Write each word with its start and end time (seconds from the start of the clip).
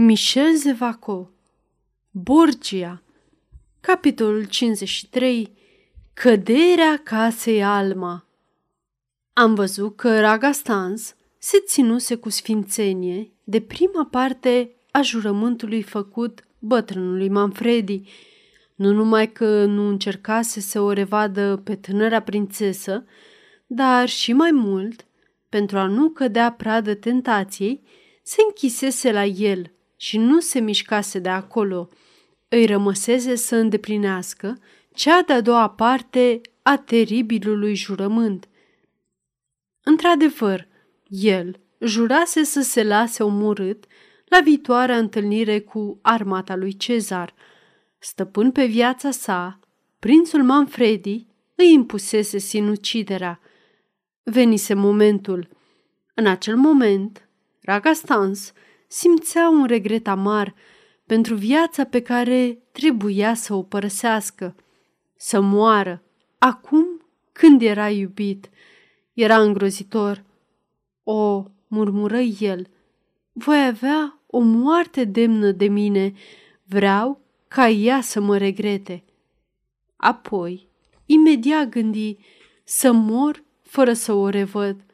Michel 0.00 0.54
Zevaco 0.54 1.30
Borgia 2.10 3.02
Capitolul 3.80 4.44
53 4.44 5.52
Căderea 6.14 7.00
casei 7.04 7.64
Alma. 7.64 8.26
Am 9.32 9.54
văzut 9.54 9.96
că 9.96 10.20
Ragastans 10.20 11.14
se 11.38 11.62
ținuse 11.66 12.14
cu 12.14 12.28
sfințenie 12.28 13.32
de 13.44 13.60
prima 13.60 14.08
parte 14.10 14.74
a 14.90 15.00
jurământului 15.00 15.82
făcut 15.82 16.44
bătrânului 16.58 17.28
Manfredi, 17.28 18.02
nu 18.74 18.92
numai 18.92 19.32
că 19.32 19.64
nu 19.64 19.88
încercase 19.88 20.60
să 20.60 20.80
o 20.80 20.92
revadă 20.92 21.60
pe 21.64 21.76
tânăra 21.76 22.20
prințesă, 22.20 23.04
dar 23.66 24.08
și 24.08 24.32
mai 24.32 24.50
mult, 24.50 25.06
pentru 25.48 25.78
a 25.78 25.86
nu 25.86 26.08
cădea 26.08 26.52
pradă 26.52 26.94
tentației, 26.94 27.82
se 28.22 28.36
închisese 28.46 29.12
la 29.12 29.24
el– 29.24 29.70
și 30.00 30.18
nu 30.18 30.40
se 30.40 30.60
mișcase 30.60 31.18
de 31.18 31.28
acolo. 31.28 31.88
Îi 32.48 32.66
rămăseze 32.66 33.34
să 33.34 33.56
îndeplinească 33.56 34.58
cea 34.94 35.22
de-a 35.22 35.40
doua 35.40 35.70
parte 35.70 36.40
a 36.62 36.76
teribilului 36.76 37.74
jurământ. 37.74 38.48
Într-adevăr, 39.82 40.68
el 41.08 41.60
jurase 41.80 42.42
să 42.42 42.60
se 42.60 42.82
lase 42.82 43.22
omorât 43.22 43.84
la 44.24 44.40
viitoarea 44.40 44.98
întâlnire 44.98 45.60
cu 45.60 45.98
armata 46.02 46.56
lui 46.56 46.76
Cezar. 46.76 47.34
Stăpân 47.98 48.50
pe 48.50 48.64
viața 48.64 49.10
sa, 49.10 49.58
prințul 49.98 50.42
Manfredi 50.42 51.26
îi 51.54 51.72
impusese 51.72 52.38
sinuciderea. 52.38 53.40
Venise 54.22 54.74
momentul. 54.74 55.48
În 56.14 56.26
acel 56.26 56.56
moment, 56.56 57.28
Ragastans 57.60 58.52
simțea 58.88 59.48
un 59.48 59.66
regret 59.66 60.06
amar 60.06 60.54
pentru 61.06 61.34
viața 61.34 61.84
pe 61.84 62.02
care 62.02 62.62
trebuia 62.72 63.34
să 63.34 63.54
o 63.54 63.62
părăsească, 63.62 64.54
să 65.16 65.40
moară, 65.40 66.02
acum 66.38 67.02
când 67.32 67.62
era 67.62 67.90
iubit. 67.90 68.50
Era 69.12 69.40
îngrozitor. 69.40 70.24
O, 71.02 71.44
murmură 71.66 72.18
el, 72.18 72.68
voi 73.32 73.66
avea 73.66 74.20
o 74.26 74.38
moarte 74.38 75.04
demnă 75.04 75.50
de 75.50 75.68
mine, 75.68 76.12
vreau 76.64 77.20
ca 77.48 77.68
ea 77.68 78.00
să 78.00 78.20
mă 78.20 78.36
regrete. 78.36 79.04
Apoi, 79.96 80.68
imediat 81.06 81.68
gândi 81.68 82.16
să 82.64 82.92
mor 82.92 83.44
fără 83.62 83.92
să 83.92 84.12
o 84.12 84.28
revăd, 84.28 84.84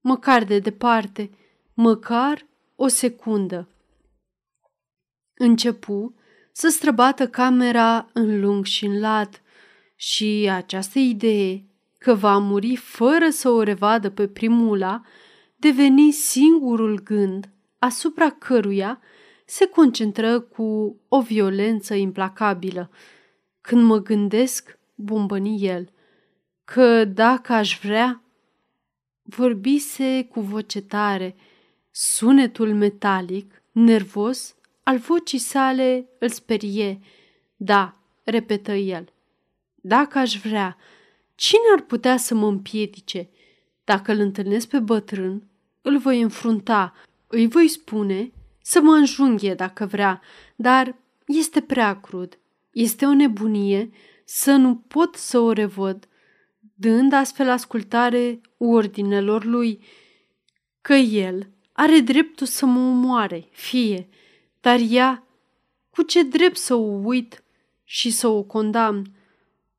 măcar 0.00 0.44
de 0.44 0.58
departe, 0.58 1.30
măcar 1.74 2.46
o 2.74 2.86
secundă. 2.86 3.68
Începu 5.34 6.14
să 6.52 6.68
străbată 6.68 7.28
camera 7.28 8.08
în 8.12 8.40
lung 8.40 8.64
și 8.64 8.84
în 8.84 9.00
lat 9.00 9.42
și 9.96 10.48
această 10.52 10.98
idee 10.98 11.64
că 11.98 12.14
va 12.14 12.38
muri 12.38 12.76
fără 12.76 13.30
să 13.30 13.48
o 13.48 13.62
revadă 13.62 14.10
pe 14.10 14.28
primula 14.28 15.02
deveni 15.56 16.10
singurul 16.10 17.02
gând 17.02 17.48
asupra 17.78 18.30
căruia 18.30 19.00
se 19.44 19.66
concentră 19.66 20.40
cu 20.40 20.96
o 21.08 21.20
violență 21.20 21.94
implacabilă. 21.94 22.90
Când 23.60 23.82
mă 23.82 24.02
gândesc, 24.02 24.78
bumbăni 24.94 25.66
el, 25.66 25.88
că 26.64 27.04
dacă 27.04 27.52
aș 27.52 27.78
vrea, 27.82 28.22
vorbise 29.22 30.28
cu 30.30 30.40
voce 30.40 30.80
tare, 30.80 31.36
Sunetul 31.96 32.74
metalic, 32.74 33.62
nervos, 33.72 34.54
al 34.82 34.98
vocii 34.98 35.38
sale 35.38 36.08
îl 36.18 36.28
sperie. 36.28 37.00
Da, 37.56 37.96
repetă 38.24 38.72
el. 38.72 39.12
Dacă 39.74 40.18
aș 40.18 40.36
vrea, 40.36 40.76
cine 41.34 41.62
ar 41.76 41.80
putea 41.80 42.16
să 42.16 42.34
mă 42.34 42.46
împiedice? 42.46 43.28
Dacă 43.84 44.12
îl 44.12 44.18
întâlnesc 44.18 44.68
pe 44.68 44.78
bătrân, 44.78 45.42
îl 45.82 45.98
voi 45.98 46.20
înfrunta, 46.20 46.94
îi 47.26 47.48
voi 47.48 47.68
spune 47.68 48.32
să 48.62 48.80
mă 48.80 48.92
înjunghe 48.92 49.54
dacă 49.54 49.86
vrea, 49.86 50.20
dar 50.56 50.96
este 51.26 51.60
prea 51.60 52.00
crud. 52.00 52.38
Este 52.70 53.04
o 53.04 53.14
nebunie 53.14 53.90
să 54.24 54.52
nu 54.52 54.76
pot 54.76 55.14
să 55.14 55.38
o 55.38 55.52
revăd, 55.52 56.08
dând 56.74 57.12
astfel 57.12 57.50
ascultare 57.50 58.40
ordinelor 58.56 59.44
lui, 59.44 59.84
că 60.80 60.94
el 60.94 61.52
are 61.76 62.00
dreptul 62.00 62.46
să 62.46 62.66
mă 62.66 62.78
omoare, 62.78 63.48
fie, 63.50 64.08
dar 64.60 64.80
ea, 64.88 65.26
cu 65.90 66.02
ce 66.02 66.22
drept 66.22 66.56
să 66.56 66.74
o 66.74 67.00
uit 67.02 67.44
și 67.84 68.10
să 68.10 68.28
o 68.28 68.42
condamn? 68.42 69.14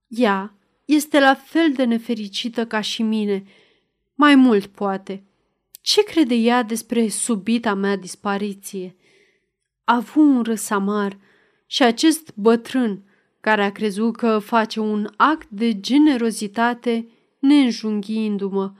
Ea 0.07 0.53
este 0.85 1.19
la 1.19 1.33
fel 1.33 1.73
de 1.73 1.83
nefericită 1.83 2.65
ca 2.65 2.81
și 2.81 3.01
mine, 3.01 3.43
mai 4.15 4.35
mult 4.35 4.65
poate. 4.65 5.23
Ce 5.81 6.03
crede 6.03 6.35
ea 6.35 6.63
despre 6.63 7.07
subita 7.07 7.73
mea 7.73 7.95
dispariție? 7.95 8.95
A 9.83 9.95
avut 9.95 10.23
un 10.23 10.41
râs 10.41 10.69
amar 10.69 11.17
și 11.65 11.83
acest 11.83 12.31
bătrân, 12.35 13.03
care 13.39 13.63
a 13.63 13.71
crezut 13.71 14.15
că 14.15 14.39
face 14.39 14.79
un 14.79 15.09
act 15.15 15.49
de 15.49 15.79
generozitate 15.79 17.07
neînjunghiindu-mă. 17.39 18.73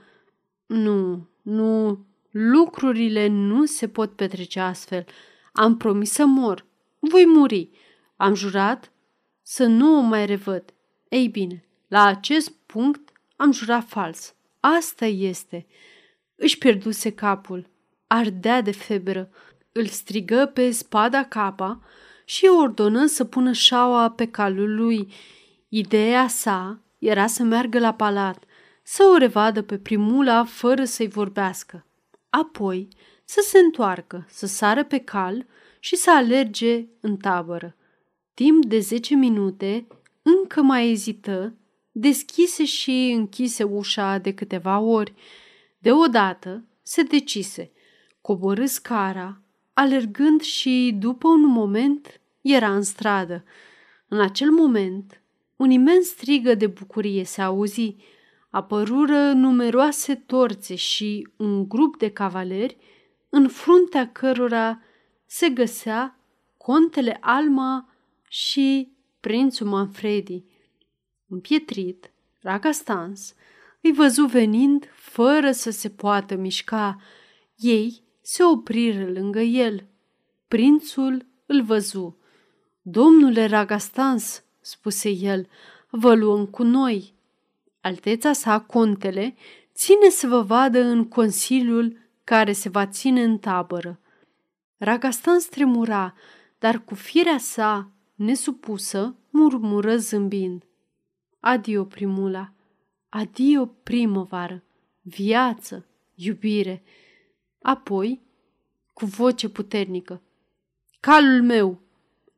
Nu, 0.66 1.28
nu, 1.42 2.05
Lucrurile 2.38 3.26
nu 3.26 3.64
se 3.64 3.88
pot 3.88 4.12
petrece 4.12 4.60
astfel. 4.60 5.04
Am 5.52 5.76
promis 5.76 6.10
să 6.10 6.24
mor. 6.24 6.66
Voi 6.98 7.26
muri. 7.26 7.70
Am 8.16 8.34
jurat 8.34 8.92
să 9.42 9.64
nu 9.64 9.98
o 9.98 10.00
mai 10.00 10.26
revăd. 10.26 10.64
Ei 11.08 11.28
bine, 11.28 11.64
la 11.88 12.04
acest 12.04 12.50
punct 12.66 13.12
am 13.36 13.52
jurat 13.52 13.84
fals. 13.88 14.34
Asta 14.60 15.06
este. 15.06 15.66
Își 16.34 16.58
pierduse 16.58 17.12
capul. 17.12 17.70
Ardea 18.06 18.60
de 18.60 18.72
febră. 18.72 19.30
Îl 19.72 19.86
strigă 19.86 20.50
pe 20.54 20.70
spada 20.70 21.24
capa 21.24 21.80
și 22.24 22.46
ordonă 22.46 23.06
să 23.06 23.24
pună 23.24 23.52
șaua 23.52 24.10
pe 24.10 24.26
calul 24.26 24.74
lui. 24.74 25.12
Ideea 25.68 26.28
sa 26.28 26.80
era 26.98 27.26
să 27.26 27.42
meargă 27.42 27.78
la 27.78 27.94
palat, 27.94 28.44
să 28.82 29.02
o 29.14 29.16
revadă 29.16 29.62
pe 29.62 29.78
primula 29.78 30.44
fără 30.44 30.84
să-i 30.84 31.08
vorbească 31.08 31.85
apoi 32.36 32.88
să 33.24 33.40
se 33.44 33.58
întoarcă, 33.58 34.26
să 34.28 34.46
sară 34.46 34.84
pe 34.84 34.98
cal 34.98 35.46
și 35.80 35.96
să 35.96 36.10
alerge 36.10 36.86
în 37.00 37.16
tabără. 37.16 37.76
Timp 38.34 38.64
de 38.64 38.78
zece 38.78 39.14
minute 39.14 39.86
încă 40.22 40.62
mai 40.62 40.90
ezită, 40.90 41.54
deschise 41.92 42.64
și 42.64 43.12
închise 43.16 43.62
ușa 43.62 44.18
de 44.18 44.34
câteva 44.34 44.78
ori. 44.78 45.14
Deodată 45.78 46.64
se 46.82 47.02
decise, 47.02 47.70
coborâ 48.20 48.66
scara, 48.66 49.40
alergând 49.72 50.40
și 50.40 50.96
după 50.98 51.28
un 51.28 51.46
moment 51.46 52.20
era 52.40 52.74
în 52.74 52.82
stradă. 52.82 53.44
În 54.08 54.20
acel 54.20 54.50
moment, 54.50 55.20
un 55.56 55.70
imens 55.70 56.06
strigă 56.06 56.54
de 56.54 56.66
bucurie 56.66 57.24
se 57.24 57.42
auzi, 57.42 57.96
apărură 58.56 59.32
numeroase 59.32 60.14
torțe 60.14 60.74
și 60.74 61.28
un 61.36 61.68
grup 61.68 61.98
de 61.98 62.10
cavaleri 62.10 62.76
în 63.28 63.48
fruntea 63.48 64.12
cărora 64.12 64.82
se 65.26 65.48
găsea 65.48 66.18
contele 66.56 67.16
Alma 67.20 67.88
și 68.28 68.92
prințul 69.20 69.66
Manfredi. 69.66 70.44
Împietrit, 71.28 72.10
Ragastans 72.40 73.34
îi 73.80 73.92
văzu 73.92 74.24
venind 74.24 74.88
fără 74.94 75.52
să 75.52 75.70
se 75.70 75.90
poată 75.90 76.34
mișca. 76.36 77.00
Ei 77.56 78.02
se 78.20 78.44
opriră 78.44 79.10
lângă 79.10 79.40
el. 79.40 79.86
Prințul 80.48 81.26
îl 81.46 81.62
văzu. 81.62 82.18
Domnule 82.82 83.46
Ragastans, 83.46 84.44
spuse 84.60 85.10
el, 85.10 85.48
vă 85.90 86.14
luăm 86.14 86.46
cu 86.46 86.62
noi. 86.62 87.15
Alteța 87.86 88.32
sa, 88.32 88.60
contele, 88.60 89.34
ține 89.74 90.08
să 90.08 90.26
vă 90.26 90.42
vadă 90.42 90.80
în 90.80 91.08
consiliul 91.08 91.96
care 92.24 92.52
se 92.52 92.68
va 92.68 92.86
ține 92.86 93.22
în 93.22 93.38
tabără. 93.38 94.00
Ragastan 94.76 95.38
stremura, 95.38 96.14
dar 96.58 96.84
cu 96.84 96.94
firea 96.94 97.38
sa 97.38 97.90
nesupusă 98.14 99.16
murmură 99.30 99.96
zâmbind. 99.96 100.64
Adio, 101.40 101.84
primula, 101.84 102.52
adio, 103.08 103.66
primăvară, 103.66 104.62
viață, 105.02 105.86
iubire. 106.14 106.82
Apoi, 107.62 108.20
cu 108.92 109.04
voce 109.04 109.48
puternică, 109.48 110.22
calul 111.00 111.42
meu, 111.42 111.80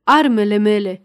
armele 0.03 0.57
mele. 0.57 1.03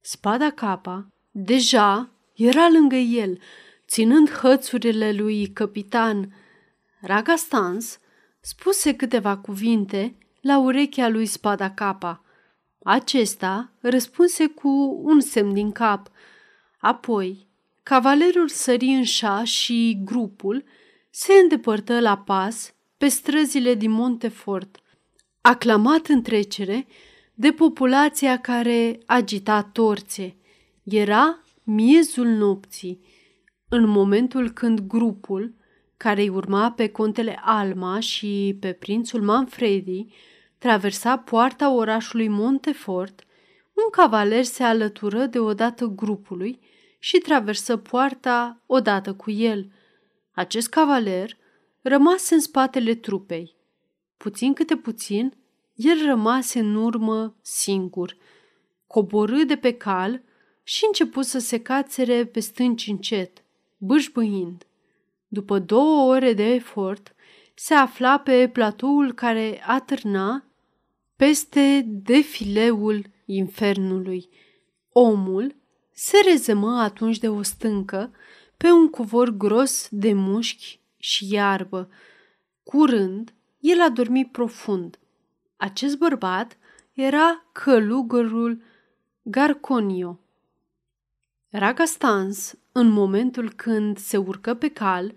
Spada 0.00 0.50
capa, 0.50 1.06
deja 1.30 2.12
era 2.34 2.68
lângă 2.68 2.96
el, 2.96 3.38
ținând 3.86 4.30
hățurile 4.30 5.12
lui 5.12 5.46
capitan. 5.46 6.34
Ragastans 7.00 7.98
spuse 8.40 8.94
câteva 8.94 9.36
cuvinte, 9.36 10.14
la 10.40 10.58
urechea 10.58 11.08
lui 11.08 11.26
Spada 11.26 11.70
Capa. 11.70 12.24
Acesta 12.82 13.72
răspunse 13.80 14.46
cu 14.46 15.00
un 15.02 15.20
semn 15.20 15.52
din 15.52 15.72
cap. 15.72 16.10
Apoi, 16.78 17.46
cavalerul 17.82 18.48
sări 18.48 18.86
în 18.86 19.04
șa 19.04 19.44
și 19.44 20.00
grupul 20.04 20.64
se 21.10 21.32
îndepărtă 21.32 22.00
la 22.00 22.18
pas 22.18 22.74
pe 22.96 23.08
străzile 23.08 23.74
din 23.74 23.90
Montefort, 23.90 24.76
aclamat 25.40 26.06
în 26.06 26.22
trecere 26.22 26.86
de 27.34 27.52
populația 27.52 28.40
care 28.40 28.98
agita 29.06 29.62
torțe. 29.62 30.36
Era 30.82 31.41
miezul 31.62 32.26
nopții, 32.26 33.00
în 33.68 33.88
momentul 33.88 34.50
când 34.50 34.80
grupul, 34.80 35.54
care 35.96 36.20
îi 36.20 36.28
urma 36.28 36.72
pe 36.72 36.88
contele 36.88 37.40
Alma 37.42 38.00
și 38.00 38.56
pe 38.60 38.72
prințul 38.72 39.22
Manfredi, 39.22 40.06
traversa 40.58 41.18
poarta 41.18 41.72
orașului 41.72 42.28
Montefort, 42.28 43.24
un 43.72 43.90
cavaler 43.90 44.44
se 44.44 44.62
alătură 44.62 45.26
deodată 45.26 45.86
grupului 45.86 46.60
și 46.98 47.18
traversă 47.18 47.76
poarta 47.76 48.62
odată 48.66 49.14
cu 49.14 49.30
el. 49.30 49.72
Acest 50.32 50.68
cavaler 50.68 51.36
rămase 51.80 52.34
în 52.34 52.40
spatele 52.40 52.94
trupei. 52.94 53.56
Puțin 54.16 54.52
câte 54.52 54.76
puțin, 54.76 55.36
el 55.74 56.06
rămase 56.06 56.58
în 56.58 56.74
urmă 56.74 57.36
singur. 57.40 58.16
Coborâ 58.86 59.44
de 59.44 59.56
pe 59.56 59.72
cal 59.72 60.22
și 60.62 60.84
început 60.86 61.24
să 61.24 61.38
se 61.38 61.60
cațere 61.60 62.24
pe 62.24 62.40
stânci 62.40 62.86
încet, 62.86 63.42
bâșbâind. 63.76 64.66
După 65.28 65.58
două 65.58 66.10
ore 66.10 66.32
de 66.32 66.44
efort, 66.44 67.14
se 67.54 67.74
afla 67.74 68.18
pe 68.18 68.48
platoul 68.52 69.12
care 69.12 69.62
atârna 69.66 70.44
peste 71.16 71.84
defileul 71.86 73.06
infernului. 73.24 74.28
Omul 74.92 75.54
se 75.92 76.16
rezemă 76.24 76.80
atunci 76.80 77.18
de 77.18 77.28
o 77.28 77.42
stâncă 77.42 78.14
pe 78.56 78.70
un 78.70 78.88
covor 78.88 79.30
gros 79.30 79.88
de 79.90 80.12
mușchi 80.12 80.80
și 80.96 81.32
iarbă. 81.32 81.88
Curând, 82.62 83.34
el 83.60 83.80
a 83.80 83.88
dormit 83.88 84.32
profund. 84.32 84.98
Acest 85.56 85.96
bărbat 85.98 86.58
era 86.92 87.44
călugărul 87.52 88.62
Garconio. 89.22 90.18
Ragastans, 91.54 92.54
în 92.72 92.88
momentul 92.88 93.52
când 93.52 93.98
se 93.98 94.16
urcă 94.16 94.54
pe 94.54 94.68
cal 94.68 95.12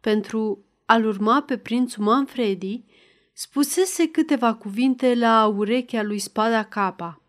pentru 0.00 0.64
a-l 0.84 1.06
urma 1.06 1.42
pe 1.42 1.56
prințul 1.56 2.04
Manfredi, 2.04 2.84
spusese 3.32 4.08
câteva 4.08 4.54
cuvinte 4.54 5.14
la 5.14 5.46
urechea 5.46 6.02
lui 6.02 6.18
Spada 6.18 6.64
Capa. 6.64 7.20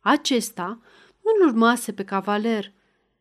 Acesta 0.00 0.80
nu-l 1.22 1.48
urmase 1.48 1.92
pe 1.92 2.04
cavaler, 2.04 2.72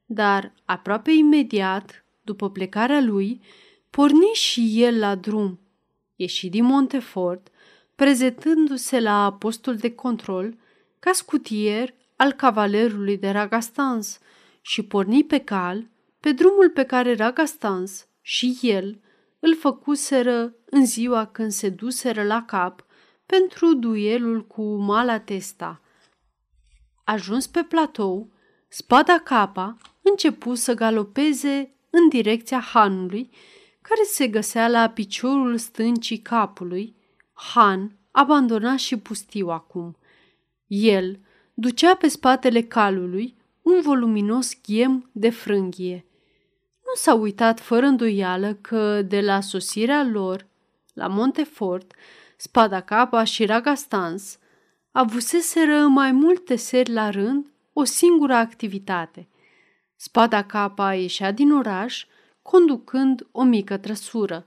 dar 0.05 0.53
aproape 0.65 1.11
imediat, 1.11 2.05
după 2.21 2.49
plecarea 2.49 3.01
lui, 3.01 3.41
porni 3.89 4.33
și 4.33 4.83
el 4.83 4.99
la 4.99 5.15
drum. 5.15 5.59
Ieși 6.15 6.49
din 6.49 6.63
Montefort, 6.63 7.47
prezentându-se 7.95 8.99
la 8.99 9.35
postul 9.39 9.75
de 9.75 9.95
control 9.95 10.57
ca 10.99 11.11
scutier 11.11 11.93
al 12.15 12.31
cavalerului 12.31 13.17
de 13.17 13.29
Ragastans 13.29 14.19
și 14.65 14.83
porni 14.83 15.23
pe 15.23 15.37
cal 15.37 15.89
pe 16.19 16.31
drumul 16.31 16.69
pe 16.69 16.83
care 16.83 17.15
Ragastans 17.15 18.07
și 18.21 18.57
el 18.61 19.01
îl 19.39 19.55
făcuseră 19.55 20.55
în 20.65 20.85
ziua 20.85 21.25
când 21.25 21.51
se 21.51 21.69
duseră 21.69 22.23
la 22.23 22.43
cap 22.43 22.85
pentru 23.25 23.73
duelul 23.73 24.45
cu 24.47 24.75
Malatesta. 24.75 25.81
Ajuns 27.03 27.47
pe 27.47 27.63
platou, 27.63 28.31
spada 28.67 29.19
capa 29.19 29.77
începu 30.01 30.53
să 30.55 30.73
galopeze 30.73 31.75
în 31.89 32.09
direcția 32.09 32.59
hanului, 32.59 33.29
care 33.81 34.01
se 34.03 34.27
găsea 34.27 34.67
la 34.67 34.89
piciorul 34.89 35.57
stâncii 35.57 36.17
capului. 36.17 36.95
Han 37.33 37.97
abandona 38.11 38.75
și 38.75 38.97
pustiu 38.97 39.49
acum. 39.49 39.97
El 40.67 41.19
ducea 41.53 41.95
pe 41.95 42.07
spatele 42.07 42.61
calului 42.61 43.35
un 43.63 43.81
voluminos 43.81 44.57
ghem 44.67 45.09
de 45.11 45.29
frânghie. 45.29 46.05
Nu 46.85 46.93
s-a 46.95 47.13
uitat 47.13 47.59
fără 47.59 47.85
îndoială 47.85 48.53
că 48.53 49.01
de 49.01 49.21
la 49.21 49.41
sosirea 49.41 50.03
lor 50.03 50.47
la 50.93 51.07
Montefort, 51.07 51.93
Spada 52.37 52.81
Capa 52.81 53.23
și 53.23 53.45
Ragastans 53.45 54.37
avuseseră 54.91 55.87
mai 55.87 56.11
multe 56.11 56.55
seri 56.55 56.91
la 56.91 57.09
rând 57.09 57.51
o 57.73 57.83
singură 57.83 58.33
activitate. 58.33 59.27
Spada 59.95 60.43
capa 60.43 60.93
ieșea 60.93 61.31
din 61.31 61.51
oraș, 61.51 62.05
conducând 62.41 63.27
o 63.31 63.43
mică 63.43 63.77
trăsură. 63.77 64.45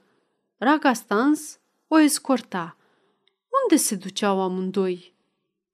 Ragastans 0.57 1.59
o 1.89 1.99
escorta. 1.99 2.77
Unde 3.63 3.83
se 3.83 3.95
duceau 3.95 4.41
amândoi? 4.41 5.15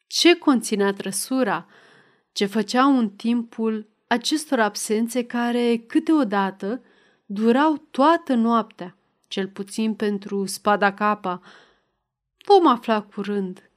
Ce 0.06 0.39
conținea 0.39 0.93
trăsura? 0.93 1.67
Ce 2.32 2.46
făceau 2.46 2.99
în 2.99 3.11
timpul 3.11 3.88
acestor 4.06 4.58
absențe 4.61 5.25
care, 5.25 5.76
câteodată, 5.87 6.82
durau 7.26 7.87
toată 7.90 8.34
noaptea, 8.34 8.96
cel 9.29 9.49
puțin 9.49 9.94
pentru 9.94 10.46
spada 10.46 10.94
capa? 10.94 11.40
Vom 12.44 12.67
afla 12.67 13.02
curând. 13.02 13.70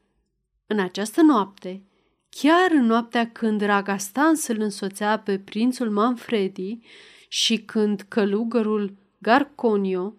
În 0.67 0.79
această 0.79 1.21
noapte, 1.21 1.83
chiar 2.29 2.71
în 2.71 2.85
noaptea 2.85 3.31
când 3.31 3.61
Ragastan 3.61 4.33
îl 4.47 4.59
însoțea 4.59 5.19
pe 5.19 5.39
prințul 5.39 5.89
Manfredi 5.89 6.79
și 7.27 7.57
când 7.57 8.01
călugărul 8.01 8.95
Garconio 9.17 10.13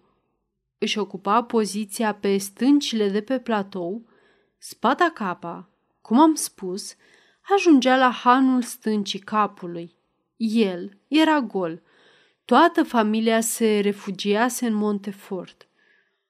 își 0.77 0.97
ocupa 0.97 1.43
poziția 1.43 2.13
pe 2.13 2.37
stâncile 2.37 3.09
de 3.09 3.21
pe 3.21 3.39
platou, 3.39 4.05
spada 4.57 5.09
capa, 5.13 5.69
cum 6.01 6.19
am 6.19 6.35
spus, 6.35 6.95
ajungea 7.55 7.97
la 7.97 8.09
hanul 8.09 8.61
stâncii 8.61 9.19
capului. 9.19 9.95
El 10.37 10.97
era 11.07 11.39
gol. 11.39 11.81
Toată 12.45 12.83
familia 12.83 13.41
se 13.41 13.79
refugiase 13.79 14.65
în 14.67 14.73
Montefort. 14.73 15.67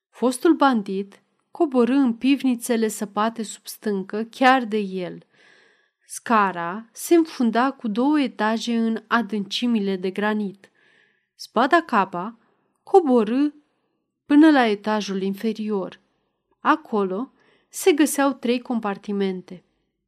Fostul 0.10 0.54
bandit 0.54 1.22
coborâ 1.52 1.96
în 1.96 2.14
pivnițele 2.14 2.88
săpate 2.88 3.44
sub 3.44 3.66
stâncă 3.66 4.24
chiar 4.24 4.66
de 4.66 4.78
el. 4.78 5.26
Scara 6.06 6.86
se 6.92 7.16
înfunda 7.16 7.72
cu 7.72 7.88
două 7.88 8.20
etaje 8.20 8.78
în 8.78 9.04
adâncimile 9.08 9.96
de 9.96 10.10
granit. 10.10 10.70
Spada 11.36 11.82
capa 11.82 12.38
coborâ 12.84 13.50
până 14.26 14.50
la 14.52 14.68
etajul 14.68 15.22
inferior. 15.22 16.00
Acolo 16.60 17.32
se 17.70 17.92
găseau 17.92 18.34
trei 18.34 18.62
compartimente. 18.62 19.64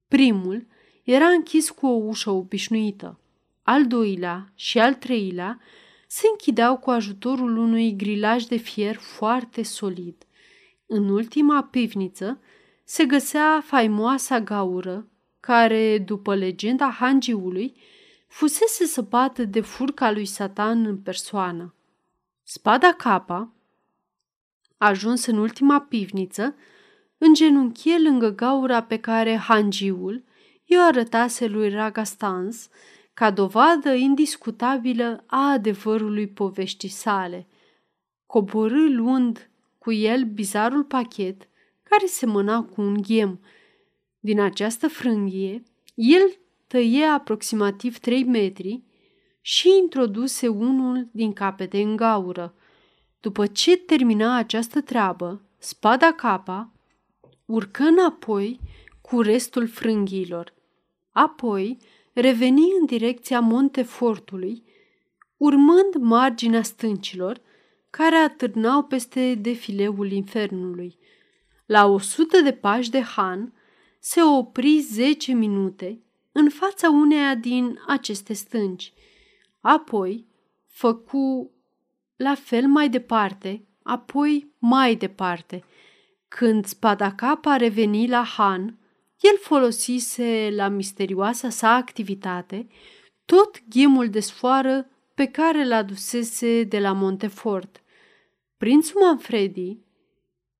Primul 0.07 0.67
era 1.11 1.27
închis 1.27 1.69
cu 1.69 1.87
o 1.87 1.89
ușă 1.89 2.29
obișnuită. 2.29 3.19
Al 3.63 3.87
doilea 3.87 4.51
și 4.55 4.79
al 4.79 4.93
treilea 4.93 5.59
se 6.07 6.27
închideau 6.31 6.77
cu 6.77 6.89
ajutorul 6.89 7.57
unui 7.57 7.95
grilaj 7.95 8.43
de 8.43 8.55
fier 8.55 8.95
foarte 8.95 9.63
solid. 9.63 10.15
În 10.85 11.09
ultima 11.09 11.63
pivniță 11.63 12.39
se 12.83 13.05
găsea 13.05 13.61
faimoasa 13.65 14.39
gaură, 14.39 15.07
care, 15.39 15.97
după 15.97 16.35
legenda 16.35 16.89
hangiului, 16.89 17.75
fusese 18.27 18.85
săpată 18.85 19.43
de 19.45 19.61
furca 19.61 20.11
lui 20.11 20.25
Satan 20.25 20.85
în 20.85 20.97
persoană. 20.97 21.73
Spada 22.43 22.93
capa, 22.93 23.51
ajuns 24.77 25.25
în 25.25 25.37
ultima 25.37 25.81
pivniță, 25.81 26.55
îngenunchie 27.17 27.99
lângă 27.99 28.29
gaura 28.29 28.83
pe 28.83 28.97
care 28.97 29.35
hangiul 29.35 30.27
i-o 30.71 30.81
arătase 30.81 31.47
lui 31.47 31.69
Ragastans 31.69 32.69
ca 33.13 33.31
dovadă 33.31 33.93
indiscutabilă 33.93 35.23
a 35.27 35.51
adevărului 35.51 36.27
poveștii 36.27 36.89
sale. 36.89 37.47
Coborâ 38.25 38.87
luând 38.89 39.49
cu 39.77 39.91
el 39.91 40.23
bizarul 40.23 40.83
pachet 40.83 41.49
care 41.83 42.05
semăna 42.05 42.63
cu 42.63 42.81
un 42.81 43.01
ghem. 43.01 43.39
Din 44.19 44.39
această 44.39 44.87
frânghie, 44.87 45.63
el 45.95 46.39
tăie 46.67 47.05
aproximativ 47.05 47.97
3 47.97 48.23
metri 48.23 48.83
și 49.41 49.69
introduse 49.81 50.47
unul 50.47 51.09
din 51.11 51.33
capete 51.33 51.81
în 51.81 51.95
gaură. 51.95 52.53
După 53.19 53.47
ce 53.47 53.77
termina 53.77 54.35
această 54.35 54.81
treabă, 54.81 55.41
spada 55.57 56.11
capa 56.11 56.73
urcă 57.45 57.83
înapoi 57.83 58.59
cu 59.01 59.21
restul 59.21 59.67
frânghiilor. 59.67 60.57
Apoi 61.11 61.77
reveni 62.13 62.67
în 62.79 62.85
direcția 62.85 63.39
Montefortului, 63.39 64.63
urmând 65.37 65.93
marginea 65.99 66.61
stâncilor 66.61 67.41
care 67.89 68.15
atârnau 68.15 68.83
peste 68.83 69.35
defileul 69.35 70.11
infernului. 70.11 70.97
La 71.65 71.85
o 71.85 71.97
sută 71.97 72.41
de 72.41 72.53
pași 72.53 72.89
de 72.89 73.01
Han, 73.01 73.53
se 73.99 74.21
opri 74.21 74.79
zece 74.79 75.33
minute 75.33 76.01
în 76.31 76.49
fața 76.49 76.89
uneia 76.89 77.35
din 77.35 77.79
aceste 77.87 78.33
stânci. 78.33 78.93
Apoi 79.61 80.27
făcu 80.67 81.51
la 82.15 82.35
fel 82.35 82.67
mai 82.67 82.89
departe, 82.89 83.67
apoi 83.83 84.53
mai 84.57 84.95
departe. 84.95 85.63
Când 86.27 86.65
Spadacapa 86.65 87.55
reveni 87.55 88.07
la 88.07 88.23
Han, 88.23 88.79
el 89.19 89.37
folosise 89.37 90.49
la 90.51 90.67
misterioasa 90.67 91.49
sa 91.49 91.75
activitate 91.75 92.67
tot 93.25 93.61
ghemul 93.69 94.09
de 94.09 94.19
sfoară 94.19 94.89
pe 95.13 95.25
care 95.25 95.67
l 95.67 95.71
adusese 95.71 96.63
de 96.63 96.79
la 96.79 96.91
Montefort. 96.91 97.81
Prințul 98.57 99.01
Manfredi 99.01 99.77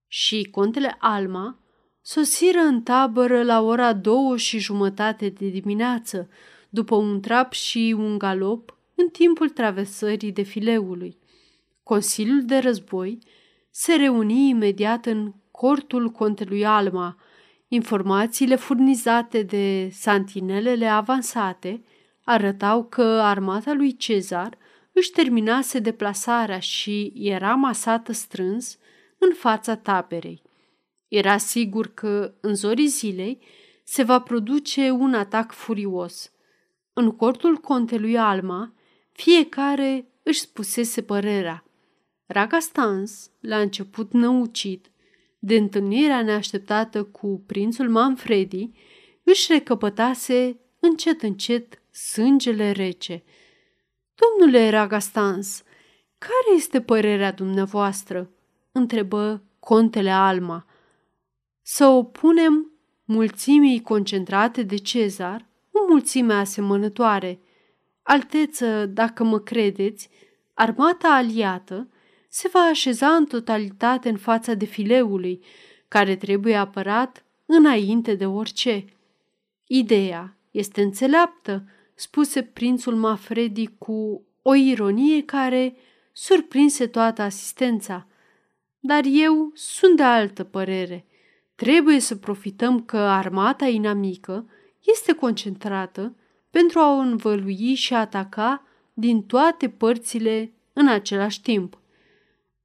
și 0.07 0.47
contele 0.51 0.95
Alma 0.99 1.59
sosiră 2.01 2.59
în 2.59 2.81
tabără 2.81 3.43
la 3.43 3.61
ora 3.61 3.93
două 3.93 4.37
și 4.37 4.59
jumătate 4.59 5.29
de 5.29 5.47
dimineață, 5.47 6.29
după 6.69 6.95
un 6.95 7.21
trap 7.21 7.53
și 7.53 7.95
un 7.97 8.17
galop 8.17 8.77
în 8.95 9.09
timpul 9.09 9.49
traversării 9.49 10.31
defileului. 10.31 11.17
Consiliul 11.83 12.45
de 12.45 12.57
război 12.57 13.19
se 13.69 13.95
reuni 13.95 14.49
imediat 14.49 15.05
în 15.05 15.33
cortul 15.51 16.09
contelui 16.09 16.65
Alma. 16.65 17.17
Informațiile 17.71 18.55
furnizate 18.55 19.43
de 19.43 19.89
santinelele 19.91 20.85
avansate 20.85 21.83
arătau 22.23 22.83
că 22.83 23.01
armata 23.03 23.73
lui 23.73 23.95
Cezar 23.95 24.57
își 24.91 25.11
terminase 25.11 25.79
deplasarea 25.79 26.59
și 26.59 27.13
era 27.15 27.53
masată 27.53 28.11
strâns 28.11 28.77
în 29.17 29.33
fața 29.33 29.75
taberei. 29.75 30.41
Era 31.07 31.37
sigur 31.37 31.93
că 31.93 32.33
în 32.41 32.55
zorii 32.55 32.87
zilei 32.87 33.41
se 33.83 34.03
va 34.03 34.19
produce 34.19 34.89
un 34.89 35.13
atac 35.13 35.51
furios. 35.51 36.31
În 36.93 37.11
cortul 37.11 37.57
contelui 37.57 38.17
Alma, 38.17 38.73
fiecare 39.11 40.07
își 40.23 40.39
spusese 40.39 41.01
părerea. 41.01 41.63
Ragastans, 42.25 43.31
la 43.39 43.59
început 43.59 44.11
năucit, 44.11 44.91
de 45.39 45.55
întâlnirea 45.55 46.21
neașteptată 46.21 47.03
cu 47.03 47.43
prințul 47.45 47.89
Manfredi, 47.89 48.69
își 49.23 49.51
recăpătase 49.51 50.59
încet 50.79 51.21
încet 51.21 51.81
sângele 51.91 52.71
rece. 52.71 53.23
Domnule 54.15 54.69
Ragastans, 54.69 55.63
care 56.17 56.55
este 56.55 56.81
părerea 56.81 57.31
dumneavoastră? 57.31 58.29
întrebă 58.71 59.43
contele 59.59 60.09
Alma. 60.09 60.65
Să 61.61 61.85
opunem 61.85 62.71
mulțimii 63.05 63.81
concentrate 63.81 64.63
de 64.63 64.75
Cezar 64.75 65.47
o 65.71 65.85
mulțime 65.89 66.33
asemănătoare. 66.33 67.39
Alteță, 68.01 68.85
dacă 68.85 69.23
mă 69.23 69.39
credeți, 69.39 70.09
armata 70.53 71.07
aliată 71.07 71.87
se 72.29 72.49
va 72.53 72.59
așeza 72.59 73.07
în 73.07 73.25
totalitate 73.25 74.09
în 74.09 74.17
fața 74.17 74.53
defileului, 74.53 75.43
care 75.87 76.15
trebuie 76.15 76.55
apărat 76.55 77.25
înainte 77.45 78.13
de 78.13 78.25
orice. 78.25 78.85
Ideea 79.67 80.37
este 80.51 80.81
înțeleaptă, 80.81 81.63
spuse 81.95 82.43
prințul 82.43 82.95
Mafredi 82.95 83.67
cu 83.77 84.23
o 84.41 84.55
ironie 84.55 85.23
care 85.23 85.75
surprinse 86.11 86.87
toată 86.87 87.21
asistența. 87.21 88.07
Dar 88.79 89.03
eu 89.05 89.51
sunt 89.53 89.95
de 89.95 90.03
altă 90.03 90.43
părere. 90.43 91.05
Trebuie 91.55 91.99
să 91.99 92.15
profităm 92.15 92.81
că 92.81 92.97
armata 92.97 93.67
inamică 93.67 94.49
este 94.85 95.13
concentrată 95.13 96.15
pentru 96.49 96.79
a 96.79 96.95
o 96.95 96.97
învălui 96.97 97.73
și 97.73 97.93
a 97.93 97.99
ataca 97.99 98.63
din 98.93 99.23
toate 99.23 99.69
părțile 99.69 100.51
în 100.73 100.87
același 100.87 101.41
timp. 101.41 101.77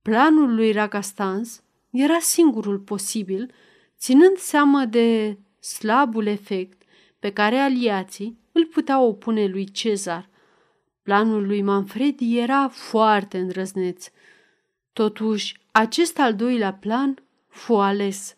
Planul 0.04 0.54
lui 0.54 0.73
Ragastans 0.73 1.62
era 1.90 2.18
singurul 2.18 2.78
posibil, 2.78 3.52
ținând 3.99 4.37
seama 4.37 4.84
de 4.84 5.38
slabul 5.61 6.26
efect 6.26 6.82
pe 7.18 7.32
care 7.32 7.56
aliații 7.56 8.38
îl 8.52 8.64
puteau 8.66 9.08
opune 9.08 9.46
lui 9.46 9.64
Cezar. 9.70 10.28
Planul 11.02 11.46
lui 11.46 11.62
Manfredi 11.62 12.38
era 12.38 12.68
foarte 12.68 13.38
îndrăzneț. 13.38 14.06
Totuși, 14.92 15.61
acest 15.70 16.18
al 16.18 16.34
doilea 16.34 16.73
plan 16.73 17.23
fu 17.49 17.75
ales. 17.75 18.37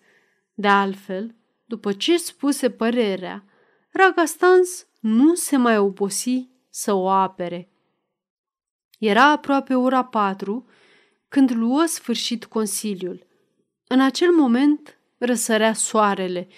De 0.54 0.68
altfel, 0.68 1.34
după 1.64 1.92
ce 1.92 2.16
spuse 2.16 2.70
părerea, 2.70 3.44
Ragastans 3.90 4.86
nu 5.00 5.34
se 5.34 5.56
mai 5.56 5.78
obosi 5.78 6.48
să 6.70 6.92
o 6.92 7.08
apere. 7.08 7.68
Era 8.98 9.30
aproape 9.30 9.74
ora 9.74 10.04
patru 10.04 10.66
când 11.36 11.50
luă 11.50 11.84
sfârșit 11.86 12.44
consiliul. 12.44 13.26
În 13.86 14.00
acel 14.00 14.30
moment 14.30 14.98
răsărea 15.18 15.72
soarele. 15.72 16.48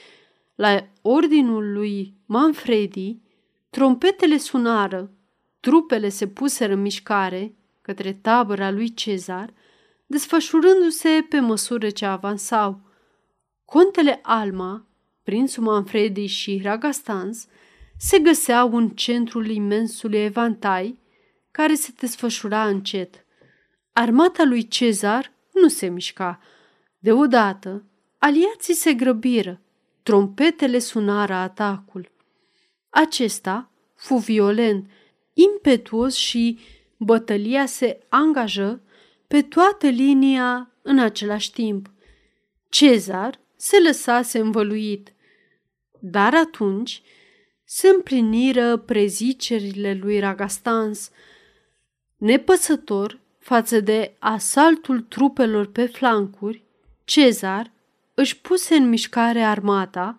La 0.54 0.86
ordinul 1.02 1.72
lui 1.72 2.14
Manfredi, 2.26 3.18
trompetele 3.70 4.36
sunară, 4.36 5.10
trupele 5.60 6.08
se 6.08 6.26
puseră 6.28 6.72
în 6.72 6.80
mișcare 6.80 7.54
către 7.82 8.12
tabăra 8.12 8.70
lui 8.70 8.94
Cezar, 8.94 9.52
desfășurându-se 10.06 11.26
pe 11.28 11.40
măsură 11.40 11.90
ce 11.90 12.04
avansau. 12.04 12.80
Contele 13.64 14.18
Alma, 14.22 14.86
prințul 15.22 15.62
Manfredi 15.62 16.26
și 16.26 16.60
Ragastans 16.62 17.46
se 17.96 18.18
găseau 18.18 18.76
în 18.76 18.88
centrul 18.88 19.46
imensului 19.46 20.18
evantai 20.18 20.98
care 21.50 21.74
se 21.74 21.92
desfășura 22.00 22.66
încet. 22.66 23.26
Armata 23.98 24.44
lui 24.44 24.68
Cezar 24.68 25.32
nu 25.52 25.68
se 25.68 25.86
mișca. 25.86 26.40
Deodată, 26.98 27.84
aliații 28.18 28.74
se 28.74 28.92
grăbiră, 28.92 29.60
trompetele 30.02 30.78
sunară 30.78 31.34
atacul. 31.34 32.10
Acesta 32.88 33.70
fu 33.94 34.16
violent, 34.16 34.90
impetuos 35.32 36.14
și 36.14 36.58
bătălia 36.96 37.66
se 37.66 37.98
angajă 38.08 38.82
pe 39.26 39.42
toată 39.42 39.86
linia 39.86 40.70
în 40.82 40.98
același 40.98 41.52
timp. 41.52 41.90
Cezar 42.68 43.40
se 43.56 43.76
lăsase 43.80 44.38
învăluit, 44.38 45.12
dar 46.00 46.34
atunci 46.34 47.02
se 47.64 47.88
împliniră 47.88 48.76
prezicerile 48.76 49.94
lui 49.94 50.18
Ragastans. 50.18 51.10
Nepăsător 52.16 53.26
față 53.48 53.80
de 53.80 54.14
asaltul 54.18 55.00
trupelor 55.00 55.66
pe 55.66 55.86
flancuri, 55.86 56.62
Cezar 57.04 57.70
își 58.14 58.40
puse 58.40 58.74
în 58.74 58.88
mișcare 58.88 59.42
armata, 59.42 60.16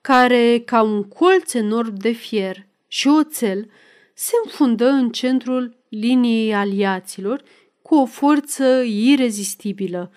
care, 0.00 0.62
ca 0.64 0.82
un 0.82 1.02
colț 1.02 1.52
enorm 1.52 1.94
de 1.96 2.10
fier 2.10 2.66
și 2.88 3.08
oțel, 3.08 3.70
se 4.14 4.32
înfundă 4.44 4.88
în 4.88 5.10
centrul 5.10 5.76
liniei 5.88 6.54
aliaților 6.54 7.42
cu 7.82 7.94
o 7.94 8.06
forță 8.06 8.64
irezistibilă. 8.86 10.10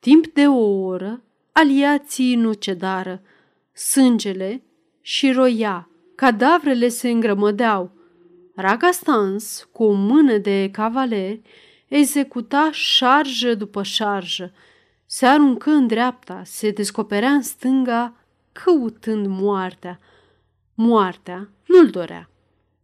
Timp 0.00 0.26
de 0.26 0.46
o 0.46 0.84
oră, 0.84 1.22
aliații 1.52 2.34
nu 2.34 2.52
cedară. 2.52 3.22
Sângele 3.72 4.62
și 5.00 5.32
roia, 5.32 5.88
cadavrele 6.14 6.88
se 6.88 7.08
îngrămădeau. 7.08 7.90
Ragastans, 8.54 9.68
cu 9.72 9.84
o 9.84 9.92
mână 9.92 10.36
de 10.36 10.68
cavaleri, 10.72 11.42
executa 11.88 12.70
șarjă 12.72 13.54
după 13.54 13.82
șarjă. 13.82 14.52
Se 15.06 15.26
aruncă 15.26 15.70
în 15.70 15.86
dreapta, 15.86 16.42
se 16.44 16.70
descoperea 16.70 17.30
în 17.30 17.42
stânga, 17.42 18.14
căutând 18.52 19.26
moartea. 19.26 20.00
Moartea 20.74 21.48
nu-l 21.66 21.90
dorea. 21.90 22.30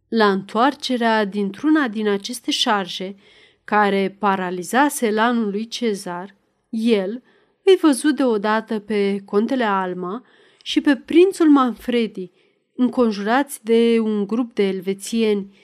La 0.07 0.31
întoarcerea 0.31 1.25
dintr-una 1.25 1.87
din 1.87 2.07
aceste 2.07 2.51
șarje, 2.51 3.15
care 3.63 4.15
paralizase 4.19 5.11
lanul 5.11 5.49
lui 5.49 5.67
Cezar, 5.67 6.35
el 6.69 7.23
îi 7.63 7.77
văzut 7.81 8.15
deodată 8.15 8.79
pe 8.79 9.21
contele 9.25 9.63
Alma 9.63 10.25
și 10.63 10.81
pe 10.81 10.95
prințul 10.95 11.49
Manfredi, 11.49 12.31
înconjurați 12.75 13.63
de 13.63 13.99
un 13.99 14.27
grup 14.27 14.53
de 14.53 14.63
elvețieni. 14.63 15.57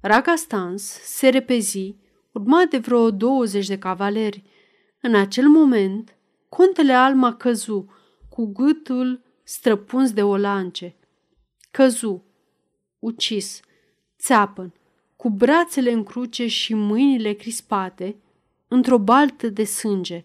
Ragastans 0.00 0.82
se 1.02 1.28
repezi 1.28 1.94
urmat 2.34 2.70
de 2.70 2.78
vreo 2.78 3.10
20 3.10 3.66
de 3.66 3.78
cavaleri. 3.78 4.42
În 5.00 5.14
acel 5.14 5.48
moment, 5.48 6.16
contele 6.48 6.92
Alma 6.92 7.34
căzu, 7.34 7.86
cu 8.28 8.46
gâtul 8.46 9.22
străpuns 9.42 10.12
de 10.12 10.22
o 10.22 10.36
lance. 10.36 10.96
Căzu, 11.70 12.24
ucis, 12.98 13.60
țeapăn, 14.18 14.72
cu 15.16 15.30
brațele 15.30 15.92
în 15.92 16.02
cruce 16.02 16.46
și 16.46 16.74
mâinile 16.74 17.32
crispate, 17.32 18.16
într-o 18.68 18.98
baltă 18.98 19.48
de 19.48 19.64
sânge. 19.64 20.24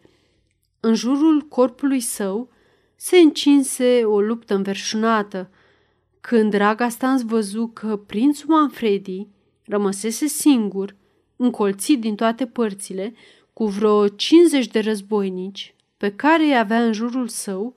În 0.79 0.93
jurul 0.93 1.41
corpului 1.41 1.99
său 1.99 2.49
se 2.95 3.17
încinse 3.17 4.03
o 4.05 4.21
luptă 4.21 4.55
înverșunată. 4.55 5.49
Când 6.21 6.53
Ragastans 6.53 7.21
văzu 7.21 7.67
că 7.67 7.97
prințul 7.97 8.49
Manfredi 8.49 9.27
rămăsese 9.65 10.27
singur, 10.27 10.95
încolțit 11.39 11.99
din 11.99 12.15
toate 12.15 12.45
părțile, 12.45 13.13
cu 13.53 13.65
vreo 13.65 14.07
50 14.07 14.67
de 14.67 14.79
războinici 14.79 15.75
pe 15.97 16.11
care 16.15 16.43
îi 16.43 16.57
avea 16.57 16.85
în 16.85 16.93
jurul 16.93 17.27
său, 17.27 17.75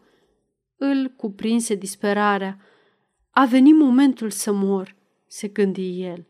îl 0.76 1.12
cuprinse 1.16 1.74
disperarea. 1.74 2.58
A 3.30 3.44
venit 3.44 3.74
momentul 3.74 4.30
să 4.30 4.52
mor, 4.52 4.94
se 5.26 5.48
gândi 5.48 6.02
el. 6.02 6.26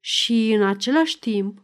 Și 0.00 0.52
în 0.52 0.62
același 0.62 1.18
timp 1.18 1.62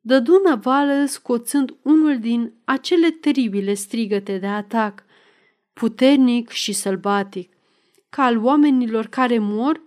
dădu 0.00 0.40
năvală 0.44 1.04
scoțând 1.06 1.74
unul 1.82 2.18
din 2.18 2.52
acele 2.64 3.10
teribile 3.10 3.74
strigăte 3.74 4.38
de 4.38 4.46
atac, 4.46 5.04
puternic 5.72 6.50
și 6.50 6.72
sălbatic, 6.72 7.52
ca 8.08 8.22
al 8.22 8.44
oamenilor 8.44 9.06
care 9.06 9.38
mor 9.38 9.82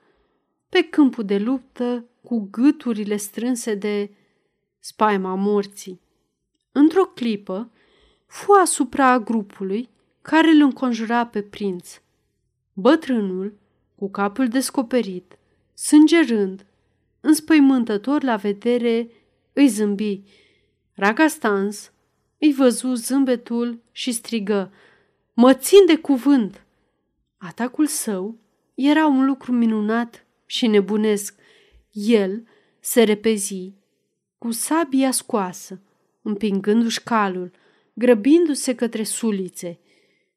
pe 0.69 0.81
câmpul 0.81 1.24
de 1.24 1.38
luptă 1.38 2.05
cu 2.24 2.48
gâturile 2.51 3.15
strânse 3.15 3.75
de 3.75 4.10
spaima 4.86 5.36
morții. 5.36 6.01
Într-o 6.72 7.06
clipă, 7.06 7.72
fu 8.25 8.51
asupra 8.51 9.20
grupului 9.20 9.89
care 10.22 10.50
îl 10.50 10.62
înconjura 10.62 11.25
pe 11.25 11.42
prinț. 11.42 12.01
Bătrânul, 12.74 13.58
cu 13.96 14.10
capul 14.10 14.48
descoperit, 14.48 15.38
sângerând, 15.74 16.65
înspăimântător 17.22 18.24
la 18.24 18.36
vedere, 18.36 19.10
îi 19.54 19.68
zâmbi. 19.68 20.22
Ragastans 20.94 21.92
îi 22.39 22.54
văzu 22.54 22.94
zâmbetul 22.94 23.82
și 23.92 24.12
strigă, 24.12 24.72
Mă 25.34 25.54
țin 25.54 25.86
de 25.86 25.98
cuvânt! 25.98 26.65
Atacul 27.38 27.88
său 27.88 28.38
era 28.74 29.06
un 29.06 29.25
lucru 29.25 29.51
minunat 29.51 30.25
și 30.46 30.68
nebunesc. 30.68 31.36
El 31.92 32.48
se 32.80 33.04
repezi 33.04 33.84
cu 34.46 34.52
sabia 34.52 35.12
scoasă, 35.12 35.82
împingându-și 36.22 37.04
calul, 37.04 37.52
grăbindu-se 37.94 38.75
către 38.75 39.04
sulițe 39.04 39.80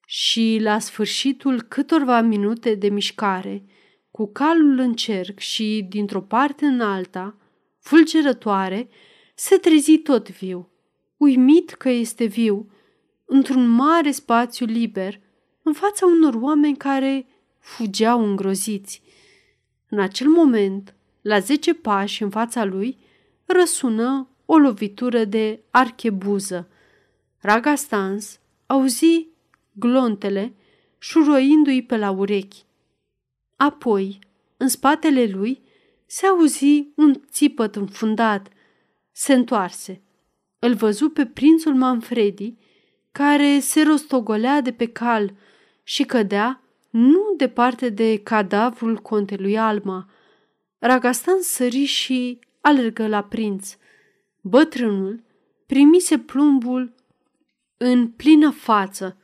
și, 0.06 0.58
la 0.62 0.78
sfârșitul 0.78 1.62
câtorva 1.62 2.20
minute 2.20 2.74
de 2.74 2.88
mișcare, 2.88 3.64
cu 4.10 4.26
calul 4.32 4.78
în 4.78 4.94
cerc 4.94 5.38
și 5.38 5.86
dintr-o 5.88 6.20
parte 6.20 6.64
în 6.64 6.80
alta, 6.80 7.36
fulgerătoare, 7.80 8.88
se 9.34 9.56
trezi 9.56 9.98
tot 9.98 10.30
viu, 10.30 10.68
uimit 11.16 11.70
că 11.70 11.88
este 11.88 12.24
viu, 12.24 12.70
într-un 13.24 13.68
mare 13.68 14.10
spațiu 14.10 14.66
liber, 14.66 15.20
în 15.62 15.72
fața 15.72 16.06
unor 16.06 16.34
oameni 16.34 16.76
care 16.76 17.26
fugeau 17.58 18.24
îngroziți. 18.24 19.02
În 19.88 20.00
acel 20.00 20.28
moment, 20.28 20.94
la 21.22 21.38
zece 21.38 21.74
pași 21.74 22.22
în 22.22 22.30
fața 22.30 22.64
lui, 22.64 23.06
răsună 23.48 24.28
o 24.46 24.56
lovitură 24.58 25.24
de 25.24 25.60
archebuză. 25.70 26.68
Ragastans 27.38 28.40
auzi 28.66 29.28
glontele 29.72 30.54
șuroindu-i 30.98 31.82
pe 31.82 31.96
la 31.96 32.10
urechi. 32.10 32.64
Apoi, 33.56 34.18
în 34.56 34.68
spatele 34.68 35.24
lui, 35.26 35.62
se 36.06 36.26
auzi 36.26 36.86
un 36.94 37.20
țipăt 37.30 37.76
înfundat. 37.76 38.48
Se 39.12 39.32
întoarse. 39.32 40.02
Îl 40.58 40.74
văzu 40.74 41.08
pe 41.08 41.26
prințul 41.26 41.74
Manfredi, 41.74 42.54
care 43.12 43.58
se 43.60 43.82
rostogolea 43.82 44.60
de 44.60 44.72
pe 44.72 44.86
cal 44.86 45.34
și 45.82 46.04
cădea 46.04 46.62
nu 46.90 47.34
departe 47.36 47.88
de 47.88 48.20
cadavrul 48.22 48.96
contelui 48.96 49.58
Alma. 49.58 50.08
Ragastan 50.78 51.42
sări 51.42 51.84
și 51.84 52.38
alergă 52.60 53.06
la 53.06 53.22
prinț. 53.22 53.76
Bătrânul 54.40 55.22
primise 55.66 56.18
plumbul 56.18 56.94
în 57.76 58.10
plină 58.10 58.50
față. 58.50 59.16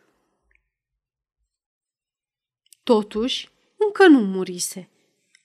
Totuși, 2.83 3.49
încă 3.77 4.07
nu 4.07 4.20
murise. 4.20 4.88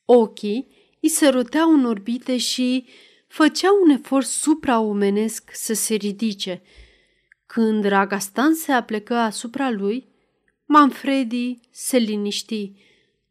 Ochii 0.06 0.68
îi 1.02 1.10
se 1.10 1.28
roteau 1.28 1.74
în 1.74 1.86
orbite 1.86 2.38
și 2.38 2.86
făceau 3.28 3.82
un 3.84 3.90
efort 3.90 4.26
supraomenesc 4.26 5.50
să 5.54 5.74
se 5.74 5.96
ridice. 5.96 6.62
Când 7.46 7.84
Ragastan 7.84 8.54
se 8.54 8.72
aplecă 8.72 9.16
asupra 9.16 9.70
lui, 9.70 10.08
Manfredi 10.66 11.60
se 11.70 11.98
liniști. 11.98 12.72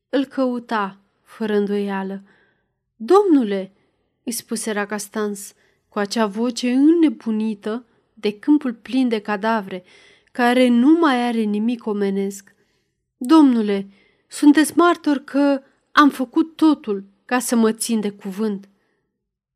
Îl 0.08 0.24
căuta, 0.24 1.00
fără 1.22 1.56
îndoială. 1.56 2.22
Domnule, 2.96 3.72
îi 4.28 4.34
spuse 4.34 4.70
Ragastans, 4.70 5.54
cu 5.88 5.98
acea 5.98 6.26
voce 6.26 6.70
înnebunită 6.70 7.86
de 8.14 8.38
câmpul 8.38 8.74
plin 8.74 9.08
de 9.08 9.20
cadavre, 9.20 9.84
care 10.32 10.68
nu 10.68 10.98
mai 10.98 11.26
are 11.26 11.40
nimic 11.40 11.86
omenesc. 11.86 12.54
Domnule, 13.16 13.88
sunteți 14.26 14.76
martor 14.76 15.18
că 15.18 15.62
am 15.92 16.10
făcut 16.10 16.56
totul 16.56 17.04
ca 17.24 17.38
să 17.38 17.56
mă 17.56 17.72
țin 17.72 18.00
de 18.00 18.10
cuvânt. 18.10 18.68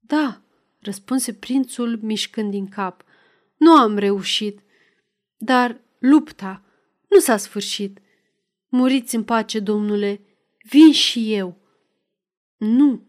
Da, 0.00 0.40
răspunse 0.80 1.32
prințul 1.32 1.98
mișcând 2.02 2.50
din 2.50 2.68
cap. 2.68 3.04
Nu 3.56 3.72
am 3.72 3.96
reușit, 3.96 4.60
dar 5.36 5.80
lupta 5.98 6.62
nu 7.08 7.18
s-a 7.18 7.36
sfârșit. 7.36 7.98
Muriți 8.68 9.14
în 9.14 9.24
pace, 9.24 9.60
domnule, 9.60 10.20
vin 10.62 10.92
și 10.92 11.34
eu. 11.34 11.56
Nu, 12.56 13.02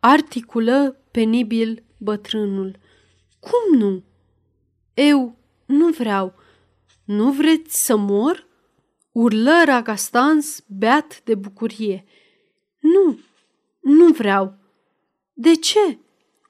articulă 0.00 1.00
penibil 1.10 1.84
bătrânul. 1.98 2.78
Cum 3.40 3.78
nu? 3.78 4.04
Eu 4.94 5.38
nu 5.66 5.88
vreau. 5.88 6.34
Nu 7.04 7.32
vreți 7.32 7.84
să 7.84 7.96
mor? 7.96 8.46
Urlă 9.12 9.62
Ragastans 9.64 10.64
beat 10.66 11.22
de 11.24 11.34
bucurie. 11.34 12.04
Nu, 12.80 13.18
nu 13.80 14.12
vreau. 14.12 14.54
De 15.32 15.54
ce? 15.54 15.98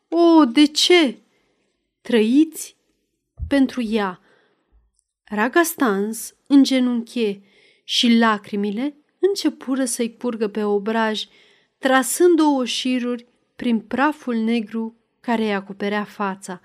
O, 0.08 0.44
de 0.44 0.64
ce? 0.64 1.18
Trăiți 2.00 2.76
pentru 3.48 3.82
ea. 3.82 4.20
Ragastans 5.24 6.34
îngenunche 6.46 7.42
și 7.84 8.16
lacrimile 8.16 8.96
începură 9.18 9.84
să-i 9.84 10.16
curgă 10.16 10.48
pe 10.48 10.64
obraj, 10.64 11.24
trasând 11.78 12.37
două 12.37 12.64
șiruri 12.64 13.26
prin 13.58 13.80
praful 13.80 14.36
negru 14.36 14.96
care 15.20 15.42
îi 15.42 15.54
acoperea 15.54 16.04
fața. 16.04 16.60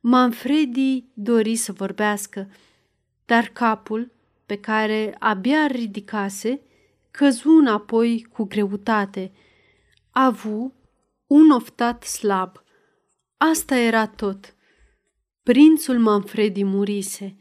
Manfredi 0.00 1.04
dori 1.12 1.56
să 1.56 1.72
vorbească, 1.72 2.50
dar 3.24 3.44
capul, 3.52 4.12
pe 4.46 4.58
care 4.58 5.16
abia 5.18 5.66
ridicase, 5.66 6.60
căzu 7.10 7.50
înapoi 7.50 8.26
cu 8.32 8.44
greutate. 8.44 9.32
A 10.10 10.24
avut 10.24 10.74
un 11.26 11.50
oftat 11.50 12.02
slab. 12.02 12.62
Asta 13.36 13.76
era 13.76 14.06
tot. 14.06 14.54
Prințul 15.42 15.98
Manfredi 15.98 16.64
murise. 16.64 17.36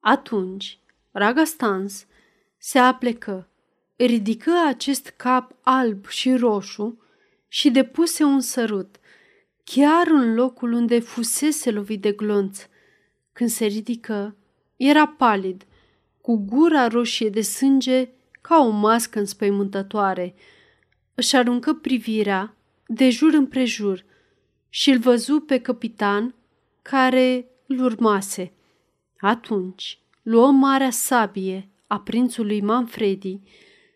Atunci, 0.00 0.78
Ragastans 1.10 2.06
se 2.58 2.78
aplecă, 2.78 3.48
ridică 3.96 4.52
acest 4.66 5.08
cap 5.08 5.56
alb 5.62 6.06
și 6.06 6.34
roșu 6.34 7.01
și 7.54 7.70
depuse 7.70 8.24
un 8.24 8.40
sărut, 8.40 8.96
chiar 9.64 10.06
în 10.06 10.34
locul 10.34 10.72
unde 10.72 10.98
fusese 10.98 11.70
lovit 11.70 12.00
de 12.00 12.12
glonț. 12.12 12.66
Când 13.32 13.50
se 13.50 13.64
ridică, 13.64 14.36
era 14.76 15.06
palid, 15.06 15.66
cu 16.20 16.36
gura 16.36 16.86
roșie 16.86 17.28
de 17.28 17.40
sânge 17.40 18.08
ca 18.40 18.58
o 18.64 18.68
mască 18.68 19.18
înspăimântătoare. 19.18 20.34
Își 21.14 21.36
aruncă 21.36 21.72
privirea 21.74 22.56
de 22.86 23.10
jur 23.10 23.32
împrejur 23.32 24.04
și 24.68 24.90
îl 24.90 24.98
văzu 24.98 25.40
pe 25.40 25.60
capitan 25.60 26.34
care 26.82 27.46
îl 27.66 27.84
urmase. 27.84 28.52
Atunci 29.18 29.98
luă 30.22 30.50
marea 30.50 30.90
sabie 30.90 31.68
a 31.86 32.00
prințului 32.00 32.60
Manfredi, 32.60 33.40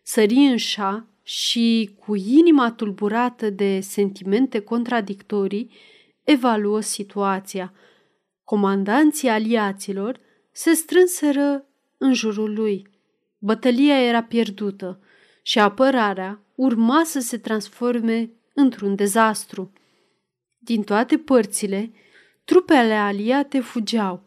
sări 0.03 0.35
în 0.35 0.57
șa 0.57 1.07
și, 1.27 1.95
cu 1.99 2.15
inima 2.15 2.71
tulburată 2.71 3.49
de 3.49 3.79
sentimente 3.79 4.59
contradictorii, 4.59 5.71
evaluă 6.23 6.79
situația. 6.79 7.73
Comandanții 8.43 9.29
aliaților 9.29 10.19
se 10.51 10.73
strânseră 10.73 11.65
în 11.97 12.13
jurul 12.13 12.53
lui. 12.53 12.87
Bătălia 13.37 14.01
era 14.01 14.23
pierdută 14.23 14.99
și 15.41 15.59
apărarea 15.59 16.41
urma 16.55 17.03
să 17.03 17.19
se 17.19 17.37
transforme 17.37 18.31
într-un 18.53 18.95
dezastru. 18.95 19.71
Din 20.57 20.83
toate 20.83 21.17
părțile, 21.17 21.91
trupele 22.43 22.93
aliate 22.93 23.59
fugeau, 23.59 24.23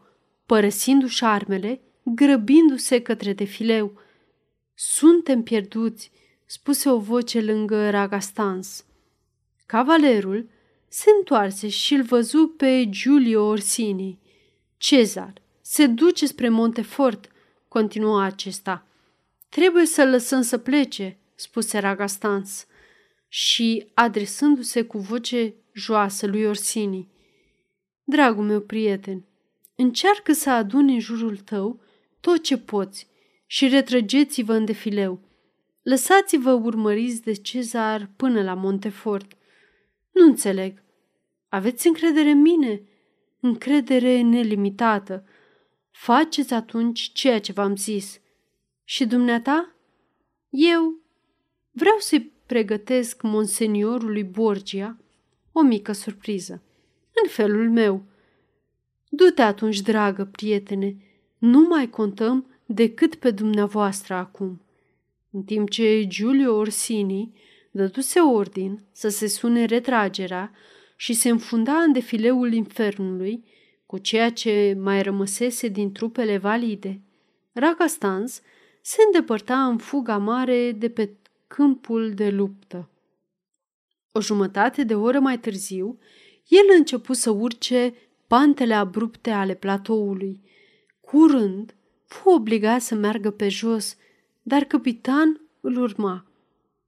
părăsindu-și 0.46 1.24
armele, 1.24 1.80
grăbindu-se 2.02 3.02
către 3.02 3.32
defileu. 3.32 4.00
Suntem 4.74 5.42
pierduți, 5.42 6.10
spuse 6.52 6.88
o 6.88 6.98
voce 6.98 7.40
lângă 7.40 7.90
Ragastans. 7.90 8.84
Cavalerul 9.66 10.48
se 10.88 11.10
întoarse 11.18 11.68
și 11.68 11.94
îl 11.94 12.02
văzu 12.02 12.46
pe 12.56 12.88
Giulio 12.88 13.46
Orsini. 13.46 14.18
Cezar, 14.76 15.32
se 15.60 15.86
duce 15.86 16.26
spre 16.26 16.48
Montefort, 16.48 17.30
continuă 17.68 18.22
acesta. 18.22 18.86
Trebuie 19.48 19.86
să-l 19.86 20.08
lăsăm 20.08 20.42
să 20.42 20.58
plece, 20.58 21.18
spuse 21.34 21.78
Ragastans 21.78 22.66
și 23.28 23.86
adresându-se 23.94 24.82
cu 24.82 24.98
voce 24.98 25.54
joasă 25.72 26.26
lui 26.26 26.44
Orsini. 26.44 27.08
Dragul 28.04 28.44
meu 28.44 28.60
prieten, 28.60 29.24
încearcă 29.74 30.32
să 30.32 30.50
aduni 30.50 30.92
în 30.92 31.00
jurul 31.00 31.36
tău 31.36 31.80
tot 32.20 32.42
ce 32.42 32.58
poți 32.58 33.06
și 33.46 33.68
retrăgeți-vă 33.68 34.52
în 34.52 34.64
defileu. 34.64 35.28
Lăsați-vă 35.90 36.52
urmăriți 36.52 37.22
de 37.22 37.32
cezar 37.32 38.10
până 38.16 38.42
la 38.42 38.54
Montefort. 38.54 39.32
Nu 40.10 40.24
înțeleg. 40.24 40.82
Aveți 41.48 41.86
încredere 41.86 42.30
în 42.30 42.40
mine? 42.40 42.82
Încredere 43.40 44.20
nelimitată. 44.20 45.24
Faceți 45.90 46.54
atunci 46.54 47.00
ceea 47.12 47.40
ce 47.40 47.52
v-am 47.52 47.76
zis. 47.76 48.20
Și 48.84 49.06
dumneata? 49.06 49.74
Eu 50.48 51.00
vreau 51.70 51.96
să-i 51.98 52.32
pregătesc 52.46 53.22
monseniorului 53.22 54.24
Borgia 54.24 54.96
o 55.52 55.62
mică 55.62 55.92
surpriză. 55.92 56.62
În 57.22 57.28
felul 57.28 57.70
meu. 57.70 58.02
Du-te 59.08 59.42
atunci, 59.42 59.80
dragă 59.80 60.24
prietene, 60.24 60.96
nu 61.38 61.60
mai 61.60 61.90
contăm 61.90 62.46
decât 62.66 63.14
pe 63.14 63.30
dumneavoastră 63.30 64.14
acum. 64.14 64.60
În 65.30 65.42
timp 65.42 65.70
ce 65.70 66.04
Giulio 66.06 66.56
Orsini 66.56 67.32
dăduse 67.70 68.20
ordin 68.20 68.80
să 68.92 69.08
se 69.08 69.26
sune 69.26 69.64
retragerea 69.64 70.52
și 70.96 71.12
se 71.12 71.28
înfunda 71.28 71.72
în 71.72 71.92
defileul 71.92 72.52
infernului 72.52 73.44
cu 73.86 73.98
ceea 73.98 74.30
ce 74.30 74.76
mai 74.80 75.02
rămăsese 75.02 75.68
din 75.68 75.92
trupele 75.92 76.38
valide, 76.38 77.00
Ragastans 77.52 78.40
se 78.80 78.96
îndepărta 79.06 79.66
în 79.66 79.78
fuga 79.78 80.16
mare 80.16 80.72
de 80.72 80.88
pe 80.88 81.16
câmpul 81.46 82.12
de 82.14 82.30
luptă. 82.30 82.90
O 84.12 84.20
jumătate 84.20 84.84
de 84.84 84.94
oră 84.94 85.20
mai 85.20 85.38
târziu, 85.38 85.98
el 86.48 86.64
început 86.76 87.16
să 87.16 87.30
urce 87.30 87.94
pantele 88.26 88.74
abrupte 88.74 89.30
ale 89.30 89.54
platoului. 89.54 90.40
Curând, 91.00 91.74
fu 92.06 92.30
obligat 92.30 92.80
să 92.80 92.94
meargă 92.94 93.30
pe 93.30 93.48
jos, 93.48 93.96
dar 94.42 94.64
capitan 94.64 95.40
îl 95.60 95.76
urma. 95.76 96.24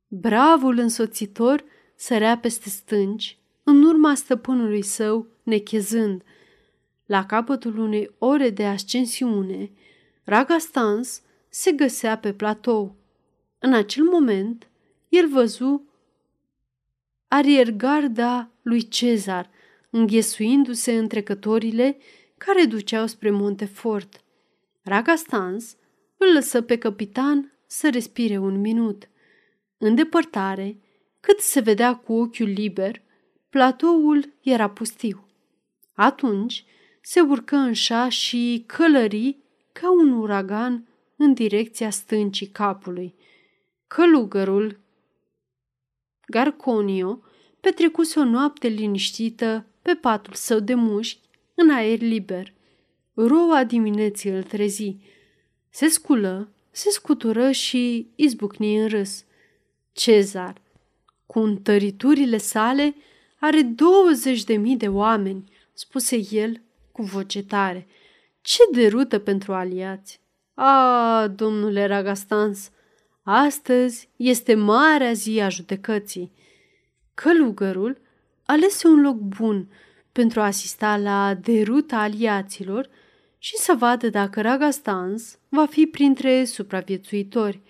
Bravul 0.09 0.79
însoțitor 0.79 1.65
sărea 1.95 2.39
peste 2.39 2.69
stânci, 2.69 3.39
în 3.63 3.83
urma 3.83 4.15
stăpânului 4.15 4.83
său, 4.83 5.27
nechezând. 5.43 6.23
La 7.07 7.27
capătul 7.27 7.79
unei 7.79 8.15
ore 8.19 8.51
de 8.51 8.67
ascensiune, 8.67 9.71
Ragastans 10.25 11.23
se 11.49 11.73
găsea 11.73 12.19
pe 12.19 12.33
platou. 12.33 12.97
În 13.59 13.73
acel 13.75 14.05
moment, 14.05 14.69
el 15.09 15.29
văzu 15.29 15.87
ariergarda 17.29 18.51
lui 18.63 18.89
Cezar, 18.89 19.51
înghesuindu-se 19.91 20.99
în 20.99 21.09
trecătorile 21.09 21.97
care 22.37 22.65
duceau 22.65 23.07
spre 23.07 23.31
Montefort. 23.31 24.25
Ragastans 24.83 25.77
îl 26.27 26.33
lăsă 26.33 26.63
pe 26.63 26.79
capitan 26.79 27.53
să 27.67 27.91
respire 27.91 28.39
un 28.39 28.61
minut. 28.61 29.09
În 29.79 29.95
depărtare, 29.95 30.81
cât 31.21 31.41
se 31.41 31.61
vedea 31.61 31.97
cu 31.97 32.13
ochiul 32.13 32.49
liber, 32.49 33.03
platoul 33.49 34.33
era 34.41 34.71
pustiu. 34.71 35.27
Atunci 35.93 36.65
se 37.03 37.21
urcă 37.21 37.57
în 37.57 37.73
șa 37.73 38.09
și 38.09 38.65
călări 38.67 39.37
ca 39.73 39.93
un 39.93 40.13
uragan 40.13 40.89
în 41.17 41.35
direcția 41.35 41.91
stâncii 41.91 42.47
capului. 42.47 43.15
Călugărul 43.87 44.81
Garconio 46.27 47.23
petrecuse 47.61 48.19
o 48.19 48.25
noapte 48.25 48.69
liniștită 48.69 49.67
pe 49.83 49.95
patul 49.95 50.35
său 50.35 50.61
de 50.61 50.75
mușchi 50.75 51.29
în 51.55 51.71
aer 51.71 52.01
liber. 52.01 52.53
Roa 53.15 53.65
dimineții 53.65 54.31
îl 54.31 54.43
trezi. 54.43 54.97
Se 55.75 55.89
sculă, 55.89 56.49
se 56.71 56.91
scutură 56.91 57.51
și 57.51 58.11
izbucni 58.15 58.77
în 58.77 58.89
râs. 58.89 59.25
Cezar, 59.93 60.61
cu 61.27 61.39
întăriturile 61.39 62.37
sale, 62.37 62.95
are 63.41 63.63
douăzeci 63.63 64.45
de 64.45 64.57
mii 64.57 64.77
de 64.77 64.89
oameni, 64.89 65.53
spuse 65.73 66.21
el 66.31 66.61
cu 66.93 67.03
voce 67.03 67.43
tare. 67.43 67.87
Ce 68.41 68.63
derută 68.73 69.19
pentru 69.19 69.53
aliați! 69.53 70.21
A, 70.55 71.29
domnule 71.37 71.87
Ragastans, 71.87 72.71
astăzi 73.23 74.09
este 74.17 74.55
marea 74.55 75.13
zi 75.13 75.41
a 75.41 75.49
judecății. 75.49 76.33
Călugărul 77.15 78.01
alese 78.45 78.87
un 78.87 79.01
loc 79.01 79.17
bun 79.17 79.69
pentru 80.13 80.41
a 80.41 80.45
asista 80.45 80.97
la 80.97 81.35
deruta 81.35 81.97
aliaților 81.97 82.89
și 83.45 83.57
să 83.57 83.75
vadă 83.75 84.09
dacă 84.09 84.41
Ragastans 84.41 85.39
va 85.49 85.67
fi 85.67 85.87
printre 85.87 86.45
supraviețuitori. 86.45 87.61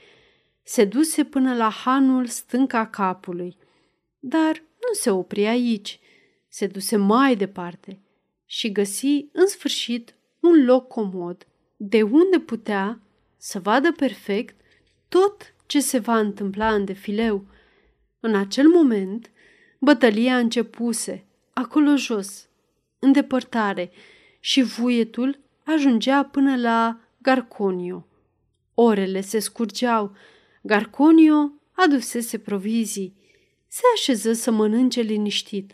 Se 0.62 0.84
duse 0.84 1.24
până 1.24 1.54
la 1.54 1.68
hanul 1.68 2.26
stânca 2.26 2.86
capului, 2.86 3.56
dar 4.18 4.56
nu 4.56 4.92
se 4.92 5.10
opri 5.10 5.46
aici. 5.46 6.00
Se 6.48 6.66
duse 6.66 6.96
mai 6.96 7.36
departe 7.36 7.98
și 8.44 8.72
găsi 8.72 9.26
în 9.32 9.46
sfârșit 9.46 10.14
un 10.40 10.64
loc 10.64 10.88
comod 10.88 11.46
de 11.76 12.02
unde 12.02 12.38
putea 12.38 13.00
să 13.36 13.60
vadă 13.60 13.92
perfect 13.92 14.60
tot 15.08 15.54
ce 15.66 15.80
se 15.80 15.98
va 15.98 16.18
întâmpla 16.18 16.74
în 16.74 16.84
defileu. 16.84 17.46
În 18.20 18.34
acel 18.34 18.68
moment, 18.68 19.30
bătălia 19.78 20.38
începuse, 20.38 21.24
acolo 21.52 21.96
jos, 21.96 22.48
în 22.98 23.12
depărtare, 23.12 23.90
și 24.40 24.62
vuietul 24.62 25.40
ajungea 25.72 26.24
până 26.24 26.56
la 26.56 27.00
Garconio. 27.18 28.06
Orele 28.74 29.20
se 29.20 29.38
scurgeau. 29.38 30.12
Garconio 30.62 31.52
adusese 31.72 32.38
provizii. 32.38 33.14
Se 33.66 33.82
așeză 33.94 34.32
să 34.32 34.50
mănânce 34.50 35.00
liniștit, 35.00 35.72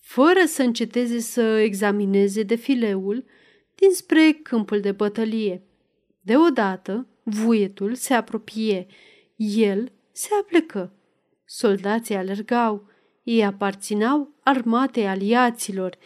fără 0.00 0.44
să 0.46 0.62
înceteze 0.62 1.18
să 1.18 1.40
examineze 1.40 2.42
defileul 2.42 3.24
dinspre 3.74 4.32
câmpul 4.42 4.80
de 4.80 4.92
bătălie. 4.92 5.62
Deodată, 6.20 7.06
vuietul 7.22 7.94
se 7.94 8.14
apropie. 8.14 8.86
El 9.36 9.92
se 10.12 10.28
aplecă. 10.40 10.92
Soldații 11.44 12.14
alergau. 12.14 12.88
Ei 13.22 13.44
aparținau 13.44 14.34
armatei 14.42 15.06
aliaților. 15.06 15.98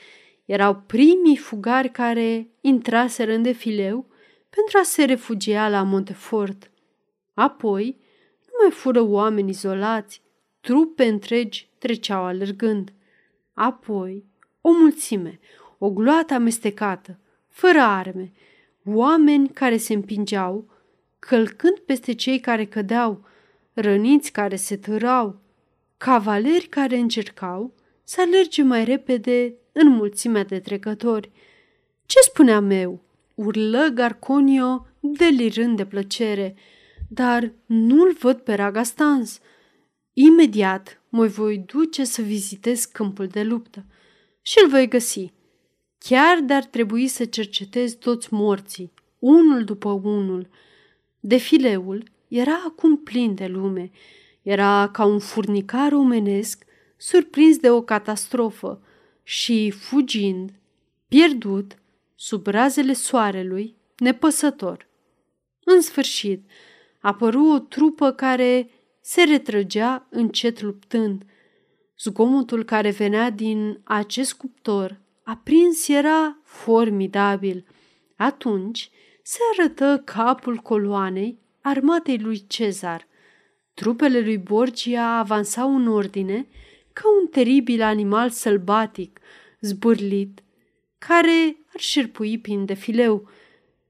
Erau 0.48 0.76
primii 0.86 1.36
fugari 1.36 1.90
care 1.90 2.48
intraseră 2.60 3.32
în 3.32 3.42
defileu 3.42 4.06
pentru 4.48 4.78
a 4.78 4.82
se 4.82 5.04
refugia 5.04 5.68
la 5.68 5.82
Montefort. 5.82 6.70
Apoi, 7.34 7.96
nu 8.46 8.52
mai 8.62 8.70
fură 8.70 9.00
oameni 9.00 9.50
izolați, 9.50 10.22
trupe 10.60 11.04
întregi 11.04 11.68
treceau 11.78 12.24
alergând. 12.24 12.92
Apoi, 13.52 14.24
o 14.60 14.70
mulțime, 14.72 15.38
o 15.78 15.90
gloată 15.90 16.34
amestecată, 16.34 17.18
fără 17.48 17.80
arme, 17.80 18.32
oameni 18.84 19.48
care 19.48 19.76
se 19.76 19.94
împingeau, 19.94 20.70
călcând 21.18 21.78
peste 21.78 22.12
cei 22.12 22.40
care 22.40 22.64
cădeau, 22.64 23.24
răniți 23.72 24.32
care 24.32 24.56
se 24.56 24.76
târau, 24.76 25.40
cavaleri 25.96 26.66
care 26.66 26.96
încercau 26.96 27.74
să 28.04 28.20
alerge 28.20 28.62
mai 28.62 28.84
repede 28.84 29.54
în 29.80 29.88
mulțimea 29.88 30.44
de 30.44 30.58
trecători. 30.58 31.30
Ce 32.06 32.18
spunea 32.20 32.60
meu? 32.60 33.00
urlă 33.34 33.88
Garconio, 33.94 34.86
delirând 35.00 35.76
de 35.76 35.86
plăcere, 35.86 36.54
dar 37.08 37.52
nu-l 37.66 38.16
văd 38.20 38.38
pe 38.38 38.54
Ragastans. 38.54 39.40
Imediat 40.12 41.02
mă 41.08 41.26
voi 41.26 41.58
duce 41.58 42.04
să 42.04 42.22
vizitez 42.22 42.84
câmpul 42.84 43.26
de 43.26 43.42
luptă 43.42 43.84
și 44.42 44.58
îl 44.62 44.68
voi 44.68 44.88
găsi. 44.88 45.32
Chiar 45.98 46.40
de-ar 46.40 46.64
trebui 46.64 47.06
să 47.06 47.24
cercetez 47.24 47.92
toți 47.92 48.32
morții, 48.34 48.92
unul 49.18 49.64
după 49.64 49.88
unul. 49.88 50.48
Defileul 51.20 52.10
era 52.28 52.62
acum 52.66 52.96
plin 52.96 53.34
de 53.34 53.46
lume. 53.46 53.90
Era 54.42 54.88
ca 54.92 55.04
un 55.04 55.18
furnicar 55.18 55.92
omenesc 55.92 56.64
surprins 56.96 57.56
de 57.56 57.70
o 57.70 57.82
catastrofă 57.82 58.82
și, 59.30 59.70
fugind, 59.70 60.50
pierdut, 61.08 61.78
sub 62.14 62.46
razele 62.46 62.92
soarelui, 62.92 63.76
nepăsător. 63.96 64.88
În 65.64 65.80
sfârșit, 65.80 66.50
apăru 67.00 67.44
o 67.44 67.58
trupă 67.58 68.12
care 68.12 68.70
se 69.00 69.22
retrăgea 69.22 70.06
încet 70.10 70.60
luptând. 70.60 71.22
Zgomotul 71.98 72.64
care 72.64 72.90
venea 72.90 73.30
din 73.30 73.80
acest 73.84 74.34
cuptor 74.34 75.00
aprins 75.22 75.88
era 75.88 76.38
formidabil. 76.42 77.66
Atunci 78.16 78.90
se 79.22 79.38
arătă 79.52 80.02
capul 80.04 80.56
coloanei 80.56 81.38
armatei 81.60 82.18
lui 82.18 82.44
Cezar. 82.46 83.06
Trupele 83.74 84.20
lui 84.20 84.38
Borgia 84.38 85.18
avansau 85.18 85.74
în 85.74 85.86
ordine 85.86 86.46
ca 87.00 87.08
un 87.20 87.26
teribil 87.26 87.82
animal 87.82 88.30
sălbatic, 88.30 89.20
zbârlit, 89.60 90.42
care 90.98 91.56
ar 91.74 91.80
șerpui 91.80 92.38
prin 92.38 92.64
defileu. 92.64 93.28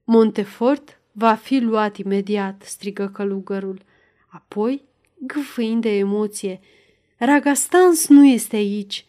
Montefort 0.03 0.99
va 1.11 1.33
fi 1.33 1.59
luat 1.59 1.97
imediat, 1.97 2.61
strigă 2.65 3.09
călugărul. 3.13 3.81
Apoi, 4.27 4.83
gâfâind 5.17 5.81
de 5.81 5.97
emoție, 5.97 6.59
Ragastans 7.17 8.07
nu 8.07 8.25
este 8.25 8.55
aici. 8.55 9.05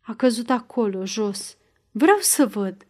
A 0.00 0.14
căzut 0.14 0.50
acolo, 0.50 1.04
jos. 1.04 1.56
Vreau 1.90 2.18
să 2.20 2.46
văd. 2.46 2.86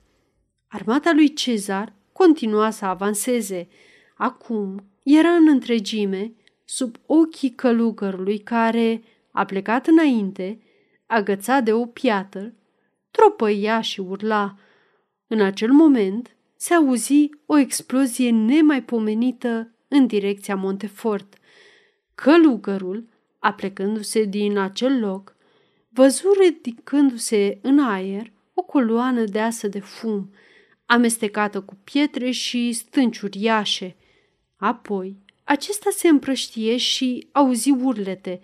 Armata 0.69 1.13
lui 1.13 1.33
Cezar 1.33 1.93
continua 2.13 2.71
să 2.71 2.85
avanseze. 2.85 3.69
Acum 4.15 4.85
era 5.03 5.31
în 5.31 5.49
întregime 5.49 6.33
sub 6.65 6.97
ochii 7.07 7.51
călugărului 7.51 8.39
care 8.39 9.03
a 9.33 9.45
plecat 9.45 9.87
înainte, 9.87 10.63
agățat 11.07 11.65
de 11.65 11.73
o 11.73 11.87
piatră, 11.87 12.55
tropăia 13.11 13.81
și 13.81 14.01
urla. 14.01 14.57
În 15.27 15.41
acel 15.41 15.71
moment 15.73 16.37
se 16.57 16.75
auzi 16.75 17.31
o 17.47 17.59
explozie 17.59 18.31
nemaipomenită 18.31 19.75
în 19.89 20.07
direcția 20.07 20.57
Montefort. 20.57 21.35
Călugărul, 22.15 23.09
aplecându-se 23.39 24.25
din 24.25 24.59
acel 24.59 25.01
loc, 25.01 25.37
văzu 25.89 26.29
ridicându-se 26.41 27.59
în 27.63 27.79
aer 27.79 28.33
o 28.55 28.63
coloană 28.63 29.25
deasă 29.25 29.69
de 29.69 29.81
fum, 29.81 30.33
amestecată 30.87 31.61
cu 31.61 31.79
pietre 31.85 32.31
și 32.31 32.73
stânci 32.73 33.21
uriașe. 33.21 33.97
Apoi, 34.57 35.17
acesta 35.45 35.91
se 35.91 36.09
împrăștie 36.09 36.77
și 36.77 37.29
auzi 37.33 37.71
urlete. 37.71 38.41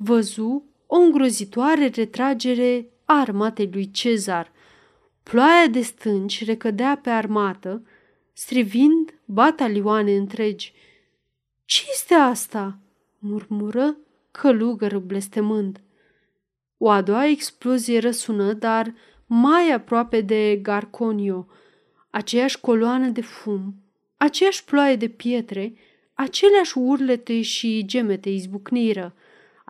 Văzu 0.00 0.64
o 0.86 0.96
îngrozitoare 0.96 1.86
retragere 1.94 2.86
a 3.04 3.20
armatei 3.20 3.70
lui 3.72 3.90
Cezar. 3.90 4.52
Ploaia 5.22 5.66
de 5.66 5.80
stânci 5.80 6.44
recădea 6.44 7.00
pe 7.02 7.10
armată, 7.10 7.82
strivind 8.32 9.14
batalioane 9.24 10.16
întregi. 10.16 10.72
Ce 11.64 11.82
este 11.92 12.14
asta?" 12.14 12.78
murmură 13.18 13.96
călugărul 14.30 15.00
blestemând. 15.00 15.80
O 16.78 16.90
a 16.90 17.02
doua 17.02 17.26
explozie 17.26 17.98
răsună, 17.98 18.52
dar 18.52 18.94
mai 19.26 19.70
aproape 19.72 20.20
de 20.20 20.58
Garconio, 20.62 21.46
aceeași 22.10 22.60
coloană 22.60 23.08
de 23.08 23.20
fum, 23.20 23.74
aceeași 24.16 24.64
ploaie 24.64 24.96
de 24.96 25.08
pietre, 25.08 25.74
aceleași 26.14 26.78
urlete 26.78 27.42
și 27.42 27.84
gemete 27.86 28.28
izbucniră. 28.28 29.14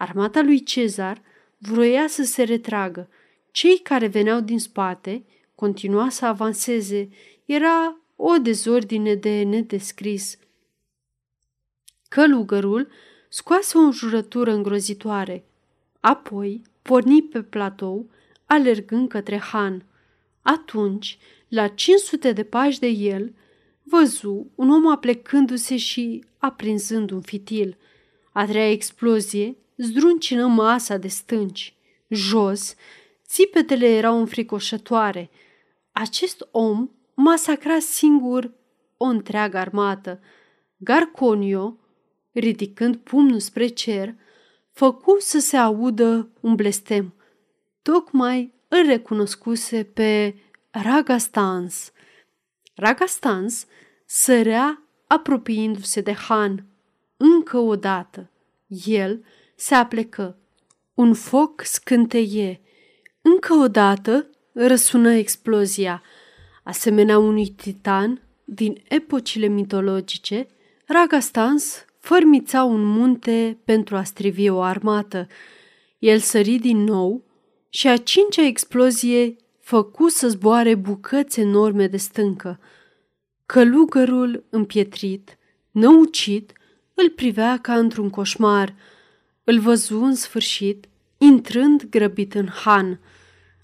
Armata 0.01 0.43
lui 0.43 0.63
Cezar 0.63 1.23
vroia 1.57 2.07
să 2.07 2.23
se 2.23 2.43
retragă. 2.43 3.09
Cei 3.51 3.79
care 3.79 4.07
veneau 4.07 4.41
din 4.41 4.59
spate 4.59 5.25
continua 5.55 6.09
să 6.09 6.27
avanseze. 6.27 7.09
Era 7.45 8.01
o 8.17 8.37
dezordine 8.37 9.15
de 9.15 9.43
nedescris. 9.43 10.39
Călugărul 12.09 12.89
scoase 13.29 13.79
o 13.79 13.81
înjurătură 13.81 14.53
îngrozitoare. 14.53 15.45
Apoi 16.01 16.63
porni 16.83 17.23
pe 17.23 17.43
platou, 17.43 18.11
alergând 18.47 19.09
către 19.09 19.39
Han. 19.39 19.85
Atunci, 20.43 21.19
la 21.49 21.69
500 21.69 22.33
de 22.33 22.45
pași 22.45 22.79
de 22.79 22.87
el, 22.87 23.35
văzu 23.83 24.51
un 24.55 24.71
om 24.71 24.89
aplecându-se 24.89 25.77
și 25.77 26.25
aprinzând 26.37 27.11
un 27.11 27.21
fitil. 27.21 27.77
A 28.33 28.47
treia 28.47 28.71
explozie 28.71 29.57
zdruncină 29.79 30.47
masa 30.47 30.97
de 30.97 31.09
stânci. 31.09 31.77
Jos, 32.09 32.75
țipetele 33.27 33.87
erau 33.87 34.19
înfricoșătoare. 34.19 35.31
Acest 35.93 36.49
om 36.51 36.91
masacra 37.15 37.79
singur 37.79 38.53
o 38.97 39.05
întreagă 39.05 39.59
armată. 39.59 40.21
Garconio, 40.77 41.77
ridicând 42.33 42.97
pumnul 42.97 43.41
spre 43.41 43.67
cer, 43.67 44.15
făcu 44.73 45.17
să 45.21 45.39
se 45.39 45.57
audă 45.57 46.31
un 46.41 46.55
blestem. 46.55 47.15
Tocmai 47.83 48.55
îl 48.69 48.87
recunoscuse 48.87 49.85
pe 49.85 50.35
Ragastans. 50.71 51.93
Ragastans 52.75 53.67
sărea 54.07 54.83
apropiindu-se 55.07 56.01
de 56.01 56.13
Han. 56.13 56.67
Încă 57.17 57.59
o 57.59 57.77
dată, 57.77 58.31
el 58.85 59.25
se 59.61 59.75
aplecă. 59.75 60.37
Un 60.95 61.15
foc 61.15 61.63
scânteie. 61.65 62.61
Încă 63.21 63.55
o 63.55 63.69
dată 63.69 64.31
răsună 64.53 65.13
explozia. 65.13 66.03
Asemenea 66.65 67.19
unui 67.19 67.47
titan 67.47 68.23
din 68.45 68.83
epocile 68.89 69.47
mitologice, 69.47 70.47
Ragastans 70.87 71.85
fărmița 71.99 72.63
un 72.63 72.85
munte 72.85 73.59
pentru 73.65 73.97
a 73.97 74.03
strivi 74.03 74.49
o 74.49 74.61
armată. 74.61 75.27
El 75.99 76.19
sări 76.19 76.57
din 76.57 76.85
nou 76.85 77.25
și 77.69 77.89
a 77.89 77.97
cincea 77.97 78.43
explozie 78.43 79.37
făcu 79.61 80.09
să 80.09 80.29
zboare 80.29 80.75
bucăți 80.75 81.41
enorme 81.41 81.87
de 81.87 81.97
stâncă. 81.97 82.61
Călugărul 83.47 84.45
împietrit, 84.51 85.39
năucit, 85.71 86.53
îl 86.95 87.11
privea 87.11 87.59
ca 87.59 87.75
într-un 87.75 88.11
coșmar. 88.11 88.75
Îl 89.51 89.59
văzu 89.59 90.01
în 90.01 90.15
sfârșit, 90.15 90.89
intrând 91.19 91.87
grăbit 91.91 92.35
în 92.35 92.49
Han. 92.49 93.01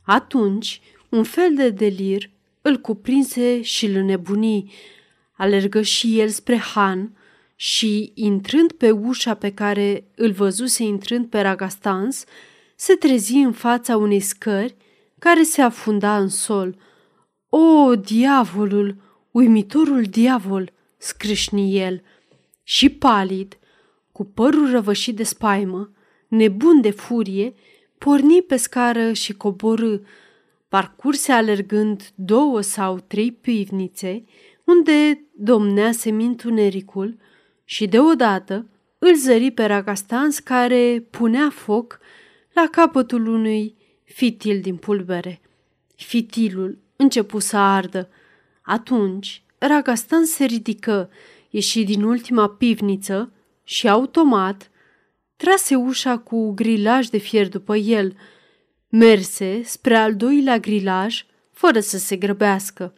Atunci, 0.02 0.80
un 1.08 1.22
fel 1.22 1.54
de 1.54 1.70
delir 1.70 2.30
îl 2.62 2.76
cuprinse 2.76 3.62
și 3.62 3.86
îl 3.86 4.02
nebuni. 4.02 4.72
Alergă 5.32 5.82
și 5.82 6.20
el 6.20 6.28
spre 6.28 6.56
Han 6.56 7.16
și, 7.56 8.12
intrând 8.14 8.72
pe 8.72 8.90
ușa 8.90 9.34
pe 9.34 9.52
care 9.52 10.04
îl 10.16 10.30
văzuse 10.30 10.82
intrând 10.82 11.26
pe 11.26 11.40
Ragastans, 11.40 12.24
se 12.76 12.94
trezi 12.94 13.34
în 13.34 13.52
fața 13.52 13.96
unei 13.96 14.20
scări 14.20 14.76
care 15.18 15.42
se 15.42 15.62
afunda 15.62 16.18
în 16.18 16.28
sol. 16.28 16.76
O, 17.48 17.96
diavolul, 17.96 18.96
uimitorul 19.30 20.02
diavol, 20.02 20.72
scrâșni 20.96 21.78
el. 21.78 22.02
Și 22.62 22.88
palid, 22.88 23.58
cu 24.14 24.24
părul 24.24 24.70
răvășit 24.70 25.16
de 25.16 25.22
spaimă, 25.22 25.90
nebun 26.28 26.80
de 26.80 26.90
furie, 26.90 27.54
porni 27.98 28.42
pe 28.42 28.56
scară 28.56 29.12
și 29.12 29.32
coborâ, 29.32 29.98
parcurse 30.68 31.32
alergând 31.32 32.10
două 32.14 32.60
sau 32.60 32.98
trei 33.06 33.32
pivnițe, 33.32 34.24
unde 34.64 35.24
domnea 35.36 35.92
semintunericul 35.92 37.16
și 37.64 37.86
deodată 37.86 38.66
îl 38.98 39.14
zări 39.14 39.50
pe 39.50 39.64
Ragastans 39.64 40.38
care 40.38 41.06
punea 41.10 41.50
foc 41.50 41.98
la 42.52 42.68
capătul 42.70 43.26
unui 43.26 43.74
fitil 44.04 44.60
din 44.60 44.76
pulbere. 44.76 45.40
Fitilul 45.96 46.78
începu 46.96 47.38
să 47.38 47.56
ardă. 47.56 48.08
Atunci 48.62 49.42
Ragastan 49.58 50.24
se 50.24 50.44
ridică, 50.44 51.10
ieși 51.50 51.84
din 51.84 52.02
ultima 52.02 52.48
pivniță 52.48 53.32
și 53.64 53.88
automat 53.88 54.70
trase 55.36 55.74
ușa 55.74 56.18
cu 56.18 56.52
grilaj 56.52 57.06
de 57.06 57.18
fier 57.18 57.48
după 57.48 57.76
el. 57.76 58.16
Merse 58.88 59.62
spre 59.62 59.96
al 59.96 60.14
doilea 60.14 60.58
grilaj 60.58 61.24
fără 61.50 61.80
să 61.80 61.98
se 61.98 62.16
grăbească. 62.16 62.94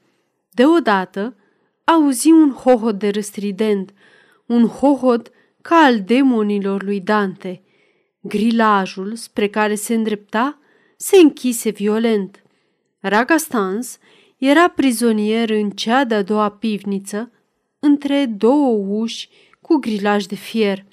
Deodată 0.50 1.36
auzi 1.84 2.30
un 2.30 2.52
hohot 2.52 2.98
de 2.98 3.08
răstrident, 3.08 3.92
un 4.46 4.66
hohot 4.66 5.30
ca 5.62 5.74
al 5.76 6.00
demonilor 6.00 6.82
lui 6.82 7.00
Dante. 7.00 7.62
Grilajul 8.20 9.14
spre 9.14 9.48
care 9.48 9.74
se 9.74 9.94
îndrepta 9.94 10.58
se 10.96 11.16
închise 11.16 11.70
violent. 11.70 12.42
Ragastans 13.00 13.98
era 14.38 14.68
prizonier 14.68 15.50
în 15.50 15.70
cea 15.70 16.04
de-a 16.04 16.22
doua 16.22 16.50
pivniță, 16.50 17.30
între 17.78 18.26
două 18.26 18.84
uși 18.88 19.28
cu 19.66 19.76
grilaj 19.76 20.24
de 20.24 20.34
fier. 20.34 20.84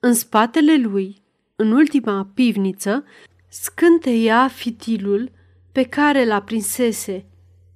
În 0.00 0.14
spatele 0.14 0.76
lui, 0.76 1.22
în 1.56 1.72
ultima 1.72 2.30
pivniță, 2.34 3.04
scânteia 3.48 4.48
fitilul 4.48 5.30
pe 5.72 5.82
care 5.82 6.24
l-a 6.24 6.42
prinsese. 6.42 7.26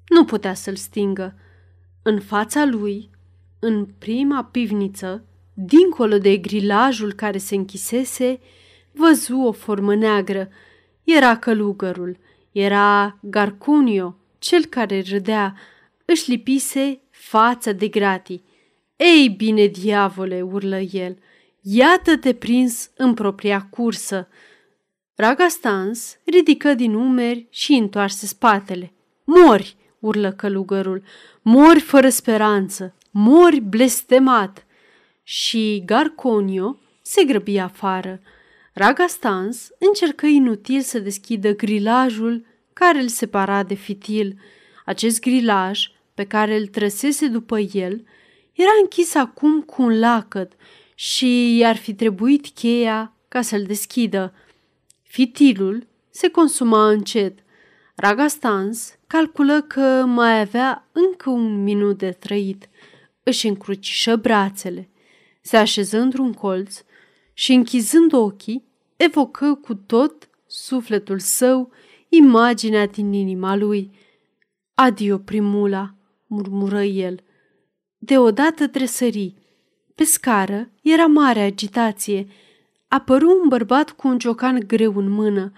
Nu 0.09 0.25
putea 0.25 0.55
să-l 0.55 0.77
stingă. 0.77 1.37
În 2.03 2.21
fața 2.21 2.65
lui, 2.65 3.11
în 3.59 3.87
prima 3.99 4.45
pivniță, 4.45 5.25
dincolo 5.55 6.19
de 6.19 6.37
grilajul 6.37 7.13
care 7.13 7.39
se 7.39 7.55
închisese, 7.55 8.41
văzu 8.93 9.39
o 9.39 9.53
formă 9.53 9.95
neagră. 9.95 10.49
Era 11.05 11.37
călugărul, 11.37 12.19
era 12.53 13.19
Garcunio, 13.23 14.17
cel 14.39 14.65
care 14.65 15.05
râdea, 15.09 15.55
își 16.05 16.31
lipise 16.31 17.01
fața 17.11 17.73
de 17.73 17.89
gratii. 17.89 18.55
Ei 18.97 19.29
bine, 19.29 19.67
diavole, 19.67 20.43
urlă 20.43 20.79
el, 20.79 21.19
iată-te 21.61 22.35
prins 22.35 22.91
în 22.97 23.15
propria 23.15 23.67
cursă. 23.71 24.29
Ragastans 25.15 26.19
ridică 26.25 26.75
din 26.75 26.95
umeri 26.95 27.47
și 27.51 27.73
întoarse 27.73 28.27
spatele. 28.27 28.93
Mori, 29.25 29.77
urlă 29.99 30.33
călugărul, 30.33 31.03
mori 31.43 31.81
fără 31.81 32.09
speranță, 32.09 32.95
mori 33.11 33.61
blestemat. 33.61 34.67
Și 35.23 35.83
Garconio 35.87 36.79
se 37.03 37.25
grăbi 37.25 37.59
afară. 37.59 38.21
Ragastans 38.73 39.69
încercă 39.79 40.27
inutil 40.27 40.81
să 40.81 40.99
deschidă 40.99 41.55
grilajul 41.55 42.47
care 42.73 43.01
îl 43.01 43.09
separa 43.09 43.63
de 43.63 43.75
fitil. 43.75 44.39
Acest 44.85 45.21
grilaj, 45.21 45.91
pe 46.15 46.25
care 46.25 46.57
îl 46.57 46.67
trăsese 46.67 47.27
după 47.27 47.59
el, 47.59 48.05
era 48.57 48.71
închis 48.83 49.15
acum 49.15 49.61
cu 49.63 49.83
un 49.83 49.99
lacăt 49.99 50.53
și 50.95 51.57
i-ar 51.57 51.77
fi 51.77 51.95
trebuit 51.95 52.47
cheia 52.49 53.17
ca 53.29 53.43
să-l 53.43 53.63
deschidă. 53.63 54.35
Fitilul 55.03 55.87
se 56.11 56.29
consuma 56.29 56.89
încet. 56.89 57.39
Ragastans 57.95 58.99
calculă 59.07 59.63
că 59.63 60.05
mai 60.07 60.41
avea 60.41 60.89
încă 60.93 61.31
un 61.31 61.63
minut 61.63 61.99
de 61.99 62.11
trăit. 62.11 62.69
Își 63.23 63.47
încrucișă 63.47 64.17
brațele, 64.17 64.89
se 65.41 65.57
așeză 65.57 65.99
într-un 65.99 66.33
colț 66.33 66.83
și, 67.33 67.53
închizând 67.53 68.13
ochii, 68.13 68.65
evocă 68.97 69.55
cu 69.55 69.75
tot 69.75 70.29
sufletul 70.47 71.19
său 71.19 71.73
imaginea 72.09 72.87
din 72.87 73.13
inima 73.13 73.57
lui. 73.57 73.91
Adio, 74.75 75.19
primula, 75.19 75.95
murmură 76.27 76.83
el. 76.83 77.21
Deodată 77.99 78.69
tresări. 78.69 79.35
Pe 79.95 80.05
scară 80.05 80.71
era 80.83 81.07
mare 81.07 81.41
agitație. 81.41 82.27
Apăru 82.89 83.39
un 83.43 83.49
bărbat 83.49 83.91
cu 83.91 84.09
un 84.09 84.19
ciocan 84.19 84.59
greu 84.67 84.97
în 84.97 85.09
mână. 85.09 85.53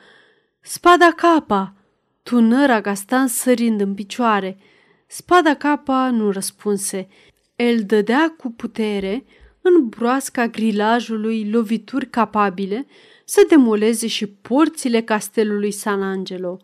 Spada 0.61 1.12
capa! 1.16 1.74
Tună 2.22 2.66
Ragastan 2.66 3.27
sărind 3.27 3.81
în 3.81 3.94
picioare. 3.94 4.59
Spada 5.07 5.55
capa 5.55 6.11
nu 6.11 6.31
răspunse. 6.31 7.09
El 7.57 7.83
dădea 7.85 8.35
cu 8.38 8.51
putere 8.51 9.24
în 9.61 9.88
broasca 9.88 10.46
grilajului 10.46 11.51
lovituri 11.51 12.11
capabile 12.11 12.87
să 13.24 13.44
demoleze 13.48 14.07
și 14.07 14.27
porțile 14.27 15.03
castelului 15.03 15.70
San 15.70 16.03
Angelo. 16.03 16.61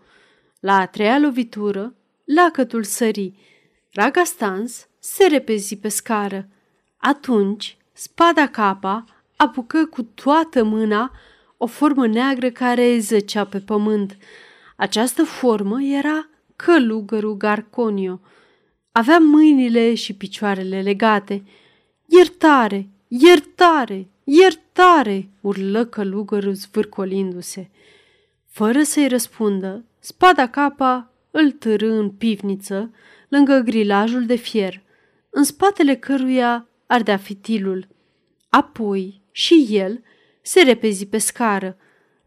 La 0.60 0.78
a 0.78 0.86
treia 0.86 1.18
lovitură, 1.18 1.94
lacătul 2.24 2.82
sări. 2.82 3.34
Ragastans 3.92 4.88
se 5.06 5.26
repezi 5.26 5.76
pe 5.76 5.88
scară. 5.88 6.48
Atunci, 6.96 7.76
spada 7.92 8.46
capa 8.46 9.04
apucă 9.36 9.86
cu 9.86 10.02
toată 10.02 10.62
mâna 10.62 11.10
o 11.56 11.66
formă 11.66 12.06
neagră 12.06 12.50
care 12.50 12.98
zăcea 12.98 13.44
pe 13.44 13.58
pământ. 13.60 14.16
Această 14.76 15.22
formă 15.24 15.82
era 15.82 16.28
călugărul 16.56 17.36
Garconio. 17.36 18.20
Avea 18.92 19.18
mâinile 19.18 19.94
și 19.94 20.14
picioarele 20.14 20.80
legate. 20.80 21.42
Iertare, 22.06 22.88
iertare, 23.08 24.08
iertare, 24.24 25.28
urlă 25.40 25.84
călugărul 25.84 26.52
zvârcolindu-se. 26.52 27.70
Fără 28.46 28.82
să-i 28.82 29.08
răspundă, 29.08 29.84
spada 29.98 30.48
capa 30.48 31.10
îl 31.30 31.50
târâ 31.50 31.92
în 31.92 32.10
pivniță, 32.10 32.90
lângă 33.28 33.58
grilajul 33.58 34.26
de 34.26 34.34
fier, 34.34 34.82
în 35.34 35.44
spatele 35.44 35.96
căruia 35.96 36.68
ardea 36.86 37.16
fitilul. 37.16 37.88
Apoi 38.48 39.22
și 39.30 39.66
el 39.70 40.02
se 40.42 40.62
repezi 40.62 41.06
pe 41.06 41.18
scară. 41.18 41.76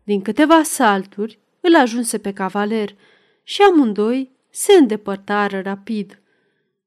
Din 0.04 0.22
câteva 0.22 0.64
salturi 0.64 1.40
îl 1.62 1.76
ajunse 1.76 2.18
pe 2.18 2.34
cavaler 2.34 2.96
și 3.44 3.62
amândoi 3.62 4.32
se 4.50 4.74
îndepărtară 4.74 5.60
rapid. 5.60 6.22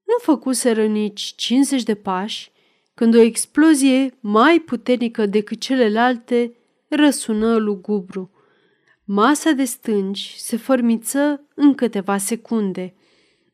Nu 0.04 0.14
făcuseră 0.22 0.86
nici 0.86 1.20
50 1.36 1.82
de 1.82 1.94
pași 1.94 2.52
când 2.94 3.14
o 3.14 3.20
explozie 3.20 4.18
mai 4.20 4.58
puternică 4.58 5.26
decât 5.26 5.60
celelalte 5.60 6.56
răsună 6.88 7.56
lugubru. 7.56 8.30
Masa 9.04 9.50
de 9.50 9.64
stânci 9.64 10.34
se 10.36 10.56
fărmiță 10.56 11.46
în 11.54 11.74
câteva 11.74 12.16
secunde. 12.16 12.94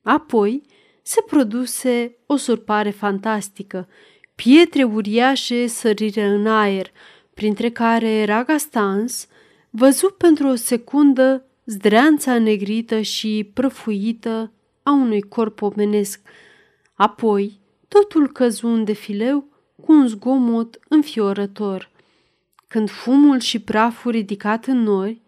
Apoi 0.02 0.62
se 1.06 1.22
produse 1.26 2.16
o 2.26 2.36
surpare 2.36 2.90
fantastică. 2.90 3.88
Pietre 4.34 4.82
uriașe 4.82 5.66
sărire 5.66 6.24
în 6.24 6.46
aer, 6.46 6.90
printre 7.34 7.70
care 7.70 8.24
Ragastans 8.24 9.28
văzut 9.70 10.16
pentru 10.16 10.46
o 10.46 10.54
secundă 10.54 11.44
zdreanța 11.64 12.38
negrită 12.38 13.00
și 13.00 13.50
prăfuită 13.54 14.52
a 14.82 14.90
unui 14.90 15.22
corp 15.22 15.62
omenesc. 15.62 16.20
Apoi, 16.94 17.60
totul 17.88 18.32
căzu 18.32 18.66
în 18.66 18.84
defileu 18.84 19.48
cu 19.82 19.92
un 19.92 20.08
zgomot 20.08 20.78
înfiorător. 20.88 21.90
Când 22.68 22.90
fumul 22.90 23.40
și 23.40 23.60
praful 23.60 24.10
ridicat 24.10 24.66
în 24.66 24.82
nori 24.82 25.22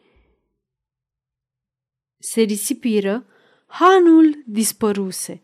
se 2.18 2.40
risipiră, 2.40 3.26
hanul 3.66 4.42
dispăruse. 4.46 5.42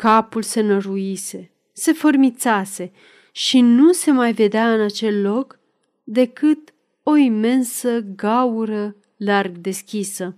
Capul 0.00 0.42
se 0.42 0.60
năruise, 0.60 1.50
se 1.72 1.92
fărmițase 1.92 2.92
și 3.32 3.60
nu 3.60 3.92
se 3.92 4.10
mai 4.10 4.32
vedea 4.32 4.74
în 4.74 4.80
acel 4.80 5.22
loc 5.22 5.58
decât 6.04 6.74
o 7.02 7.16
imensă 7.16 8.00
gaură 8.16 8.96
larg 9.16 9.56
deschisă. 9.56 10.36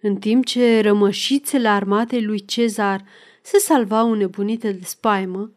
În 0.00 0.16
timp 0.16 0.44
ce 0.44 0.80
rămășițele 0.80 1.68
armatei 1.68 2.24
lui 2.24 2.44
Cezar 2.44 3.04
se 3.42 3.58
salvau 3.58 4.14
nebunite 4.14 4.72
de 4.72 4.84
spaimă, 4.84 5.52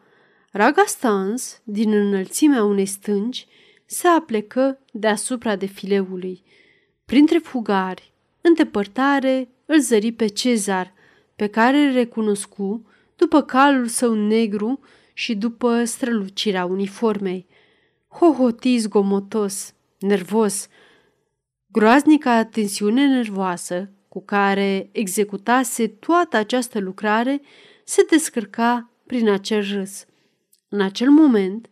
Ragastans, 0.51 1.61
din 1.63 1.93
înălțimea 1.93 2.63
unei 2.63 2.85
stânci, 2.85 3.47
se 3.85 4.07
aplecă 4.07 4.79
deasupra 4.91 5.55
defileului. 5.55 6.43
Printre 7.05 7.37
fugari, 7.37 8.11
în 8.41 8.53
depărtare, 8.53 9.49
îl 9.65 9.79
zări 9.79 10.11
pe 10.11 10.27
Cezar, 10.27 10.93
pe 11.35 11.47
care 11.47 11.77
îl 11.77 11.93
recunoscu 11.93 12.87
după 13.15 13.41
calul 13.41 13.87
său 13.87 14.13
negru 14.13 14.79
și 15.13 15.35
după 15.35 15.83
strălucirea 15.83 16.65
uniformei. 16.65 17.47
Hohoti 18.07 18.77
zgomotos, 18.77 19.73
nervos, 19.99 20.67
groaznica 21.71 22.43
tensiune 22.43 23.07
nervoasă 23.07 23.89
cu 24.09 24.21
care 24.25 24.89
executase 24.91 25.87
toată 25.87 26.37
această 26.37 26.79
lucrare 26.79 27.41
se 27.83 28.05
descărca 28.09 28.89
prin 29.05 29.29
acel 29.29 29.65
râs. 29.71 30.05
În 30.69 30.81
acel 30.81 31.09
moment, 31.09 31.69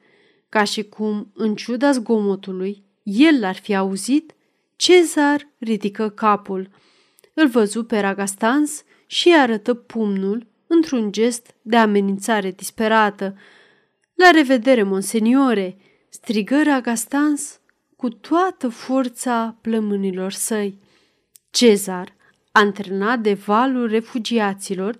ca 0.49 0.63
și 0.63 0.83
cum, 0.83 1.31
în 1.33 1.55
ciuda 1.55 1.91
zgomotului, 1.91 2.83
el 3.03 3.39
l-ar 3.39 3.55
fi 3.55 3.75
auzit, 3.75 4.35
Cezar 4.75 5.47
ridică 5.57 6.09
capul. 6.09 6.69
Îl 7.33 7.47
văzu 7.47 7.83
pe 7.83 7.99
Ragastans 7.99 8.83
și 9.05 9.35
arătă 9.35 9.73
pumnul 9.73 10.47
într-un 10.73 11.11
gest 11.11 11.55
de 11.61 11.77
amenințare 11.77 12.51
disperată. 12.51 13.37
La 14.13 14.29
revedere, 14.29 14.83
monseniore!" 14.83 15.77
strigă 16.09 16.63
Ragastans 16.63 17.59
cu 17.95 18.09
toată 18.09 18.67
forța 18.69 19.57
plămânilor 19.61 20.31
săi. 20.31 20.79
Cezar, 21.49 22.15
antrenat 22.51 23.19
de 23.19 23.33
valul 23.33 23.87
refugiaților, 23.89 24.97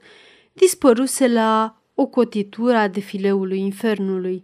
dispăruse 0.54 1.28
la 1.28 1.82
o 1.96 2.06
cotitură 2.06 2.78
a 2.78 2.88
defileului 2.88 3.60
infernului. 3.60 4.44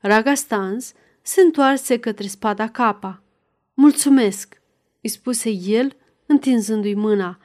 Ragastans 0.00 0.92
se 1.22 1.40
întoarse 1.40 1.98
către 1.98 2.26
spada 2.26 2.68
capa. 2.68 3.22
Mulțumesc, 3.74 4.60
îi 5.00 5.08
spuse 5.08 5.50
el, 5.50 5.96
întinzându-i 6.26 6.94
mâna. 6.94 7.38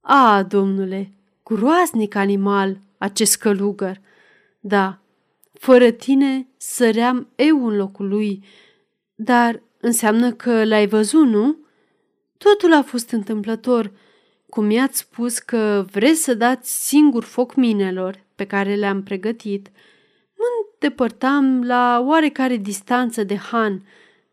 A, 0.00 0.42
domnule, 0.42 1.15
groaznic 1.48 2.14
animal, 2.14 2.80
acest 2.98 3.36
călugăr. 3.36 4.00
Da, 4.60 4.98
fără 5.52 5.90
tine 5.90 6.46
săream 6.56 7.28
eu 7.36 7.66
în 7.66 7.76
locul 7.76 8.08
lui, 8.08 8.44
dar 9.14 9.62
înseamnă 9.80 10.32
că 10.32 10.64
l-ai 10.64 10.86
văzut, 10.86 11.26
nu? 11.26 11.56
Totul 12.38 12.72
a 12.72 12.82
fost 12.82 13.10
întâmplător. 13.10 13.90
Cum 14.48 14.70
i-ați 14.70 14.98
spus 14.98 15.38
că 15.38 15.84
vreți 15.90 16.22
să 16.22 16.34
dați 16.34 16.86
singur 16.86 17.24
foc 17.24 17.54
minelor 17.54 18.24
pe 18.34 18.44
care 18.44 18.74
le-am 18.74 19.02
pregătit, 19.02 19.68
mă 20.36 20.44
mă 20.56 20.72
îndepărtam 20.72 21.64
la 21.64 22.02
oarecare 22.06 22.56
distanță 22.56 23.24
de 23.24 23.36
Han 23.36 23.82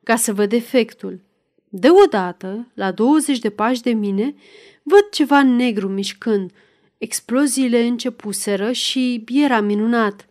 ca 0.03 0.15
să 0.15 0.33
văd 0.33 0.51
efectul. 0.51 1.19
Deodată, 1.69 2.67
la 2.73 2.91
20 2.91 3.39
de 3.39 3.49
pași 3.49 3.81
de 3.81 3.91
mine, 3.91 4.35
văd 4.83 5.09
ceva 5.11 5.43
negru 5.43 5.87
mișcând. 5.87 6.51
Exploziile 7.03 7.83
începuseră 7.83 8.71
și 8.71 9.23
era 9.31 9.59
minunat. 9.59 10.27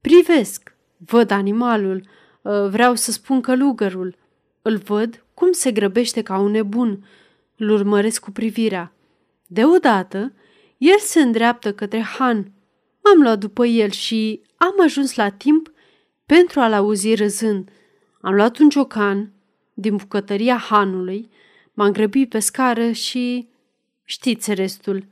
Privesc, 0.00 0.76
văd 0.96 1.30
animalul, 1.30 2.06
ă, 2.44 2.68
vreau 2.68 2.94
să 2.94 3.12
spun 3.12 3.40
călugărul. 3.40 4.16
Îl 4.62 4.76
văd 4.76 5.24
cum 5.34 5.52
se 5.52 5.72
grăbește 5.72 6.22
ca 6.22 6.38
un 6.38 6.50
nebun. 6.50 7.06
Îl 7.56 7.70
urmăresc 7.70 8.20
cu 8.20 8.30
privirea. 8.30 8.92
Deodată, 9.46 10.32
el 10.78 10.98
se 10.98 11.20
îndreaptă 11.20 11.72
către 11.72 12.00
Han. 12.00 12.52
M-am 13.04 13.22
luat 13.22 13.38
după 13.38 13.66
el 13.66 13.90
și 13.90 14.40
am 14.56 14.74
ajuns 14.80 15.14
la 15.14 15.28
timp 15.28 15.72
pentru 16.26 16.60
a-l 16.60 16.72
auzi 16.72 17.14
râzând. 17.14 17.70
Am 18.20 18.34
luat 18.34 18.58
un 18.58 18.68
ciocan 18.68 19.32
din 19.74 19.96
bucătăria 19.96 20.56
Hanului, 20.56 21.30
m-am 21.72 21.92
grăbit 21.92 22.28
pe 22.28 22.38
scară 22.38 22.90
și 22.90 23.48
știți 24.04 24.54
restul. 24.54 25.10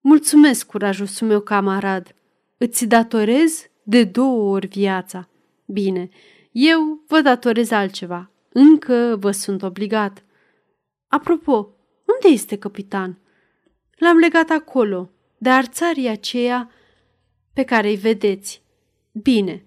Mulțumesc, 0.00 0.66
curajosul 0.66 1.26
meu 1.26 1.40
camarad. 1.40 2.14
Îți 2.56 2.86
datorez 2.86 3.66
de 3.82 4.04
două 4.04 4.52
ori 4.52 4.66
viața. 4.66 5.28
Bine, 5.66 6.08
eu 6.52 7.04
vă 7.06 7.20
datorez 7.20 7.70
altceva. 7.70 8.30
Încă 8.52 9.16
vă 9.20 9.30
sunt 9.30 9.62
obligat. 9.62 10.24
Apropo, 11.08 11.54
unde 12.06 12.28
este 12.28 12.58
capitan? 12.58 13.18
L-am 13.96 14.16
legat 14.16 14.50
acolo, 14.50 15.10
de 15.38 15.48
arțarii 15.48 16.08
aceea 16.08 16.70
pe 17.52 17.62
care 17.62 17.88
îi 17.88 17.96
vedeți. 17.96 18.62
Bine, 19.12 19.64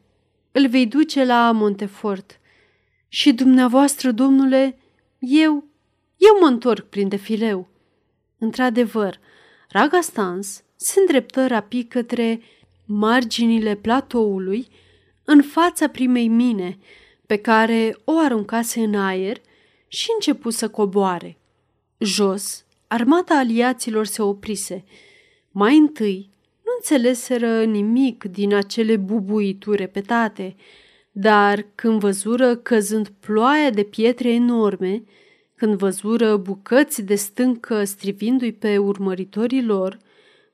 îl 0.52 0.68
vei 0.68 0.88
duce 0.88 1.26
la 1.26 1.52
Montefort. 1.52 2.40
Și 3.08 3.34
dumneavoastră, 3.34 4.12
domnule, 4.12 4.78
eu, 5.20 5.68
eu 6.18 6.38
mă 6.42 6.48
întorc 6.48 6.86
prin 6.86 7.08
defileu. 7.08 7.68
Într-adevăr, 8.38 9.20
Raga 9.74 10.02
Stans 10.02 10.64
se 10.76 11.00
îndreptă 11.00 11.48
rapid 11.48 11.90
către 11.90 12.42
marginile 12.86 13.76
platoului 13.76 14.68
în 15.24 15.42
fața 15.42 15.88
primei 15.88 16.28
mine, 16.28 16.78
pe 17.26 17.36
care 17.38 17.98
o 18.04 18.18
aruncase 18.18 18.80
în 18.80 18.96
aer 18.96 19.42
și 19.88 20.08
începu 20.14 20.50
să 20.50 20.70
coboare. 20.70 21.38
Jos, 21.98 22.66
armata 22.88 23.38
aliaților 23.38 24.06
se 24.06 24.22
oprise. 24.22 24.84
Mai 25.52 25.78
întâi, 25.78 26.30
nu 26.64 26.72
înțeleseră 26.78 27.64
nimic 27.64 28.24
din 28.24 28.54
acele 28.54 28.96
bubuituri 28.96 29.78
repetate, 29.78 30.56
dar 31.12 31.66
când 31.76 32.00
văzură 32.00 32.56
căzând 32.56 33.08
ploaia 33.20 33.70
de 33.70 33.84
pietre 33.84 34.32
enorme, 34.32 35.04
când 35.56 35.78
văzură 35.78 36.38
bucăți 36.38 37.02
de 37.02 37.16
stâncă 37.16 37.84
strivindu-i 37.84 38.54
pe 38.54 38.78
urmăritorii 38.78 39.64
lor, 39.64 39.98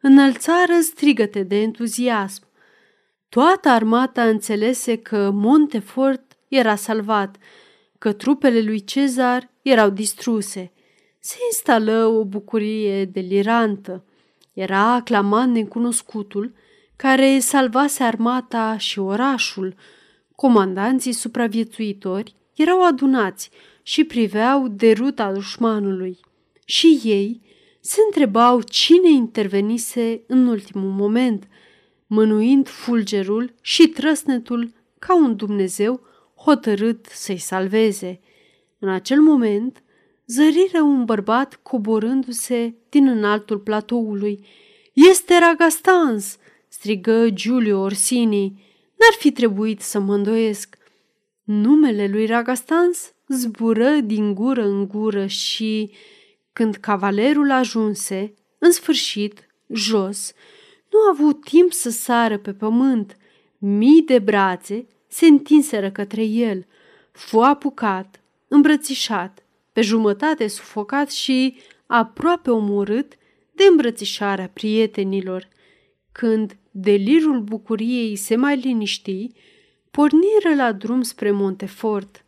înălțară 0.02 0.74
strigăte 0.82 1.44
de 1.44 1.62
entuziasm. 1.62 2.44
Toată 3.30 3.70
armata 3.70 4.24
înțelese 4.28 4.96
că 4.96 5.30
Montefort 5.34 6.38
era 6.48 6.76
salvat, 6.76 7.38
că 7.98 8.12
trupele 8.12 8.62
lui 8.62 8.84
Cezar 8.84 9.50
erau 9.62 9.90
distruse. 9.90 10.72
Se 11.20 11.38
instală 11.50 12.06
o 12.06 12.26
bucurie 12.26 13.06
delirantă. 13.06 14.04
Era 14.54 14.94
aclamat 14.94 15.48
necunoscutul, 15.48 16.54
care 16.96 17.40
salvase 17.40 18.04
armata 18.04 18.78
și 18.78 19.00
orașul. 19.00 19.76
Comandanții 20.36 21.12
supraviețuitori 21.12 22.36
erau 22.62 22.84
adunați 22.84 23.50
și 23.84 24.04
priveau 24.04 24.68
de 24.68 24.92
ruta 24.92 25.32
dușmanului. 25.32 26.20
Și 26.66 27.00
ei 27.04 27.42
se 27.80 28.00
întrebau 28.06 28.62
cine 28.62 29.10
intervenise 29.10 30.22
în 30.28 30.48
ultimul 30.48 30.90
moment, 30.90 31.48
mânuind 32.08 32.68
fulgerul 32.68 33.54
și 33.62 33.88
trăsnetul 33.88 34.72
ca 35.00 35.16
un 35.16 35.36
Dumnezeu 35.36 36.02
hotărât 36.36 37.06
să-i 37.06 37.38
salveze. 37.38 38.20
În 38.80 38.90
acel 38.90 39.20
moment, 39.20 39.84
zăriră 40.26 40.82
un 40.82 41.06
bărbat 41.06 41.60
coborându-se 41.64 42.74
din 42.90 43.08
înaltul 43.08 43.60
platoului. 43.60 44.46
Este 44.94 45.40
Ragastans!" 45.40 46.38
strigă 46.68 47.30
Giulio 47.30 47.80
Orsini. 47.80 48.68
N-ar 48.96 49.14
fi 49.18 49.32
trebuit 49.32 49.82
să 49.82 50.00
mă 50.00 50.16
îndoiesc. 50.16 50.78
Numele 51.52 52.08
lui 52.08 52.26
Ragastans 52.26 53.14
zbură 53.28 53.90
din 53.90 54.34
gură 54.34 54.66
în 54.66 54.88
gură 54.88 55.26
și, 55.26 55.92
când 56.54 56.76
cavalerul 56.76 57.52
ajunse, 57.52 58.34
în 58.58 58.72
sfârșit, 58.72 59.48
jos, 59.74 60.34
nu 60.92 61.00
a 61.00 61.10
avut 61.12 61.44
timp 61.44 61.72
să 61.72 61.90
sară 61.90 62.38
pe 62.38 62.54
pământ. 62.54 63.18
Mii 63.58 64.02
de 64.02 64.20
brațe 64.20 64.88
se 65.08 65.26
întinseră 65.26 65.92
către 65.92 66.24
el. 66.24 66.66
Fu 67.12 67.40
apucat, 67.40 68.22
îmbrățișat, 68.48 69.44
pe 69.74 69.82
jumătate 69.82 70.48
sufocat 70.48 71.12
și 71.12 71.58
aproape 71.86 72.52
omorât 72.52 73.14
de 73.52 73.64
îmbrățișarea 73.70 74.50
prietenilor. 74.54 75.48
Când 76.12 76.58
delirul 76.72 77.42
bucuriei 77.42 78.16
se 78.16 78.36
mai 78.36 78.58
liniști, 78.58 79.28
porniră 79.92 80.56
la 80.56 80.72
drum 80.72 81.02
spre 81.02 81.32
Montefort. 81.32 82.24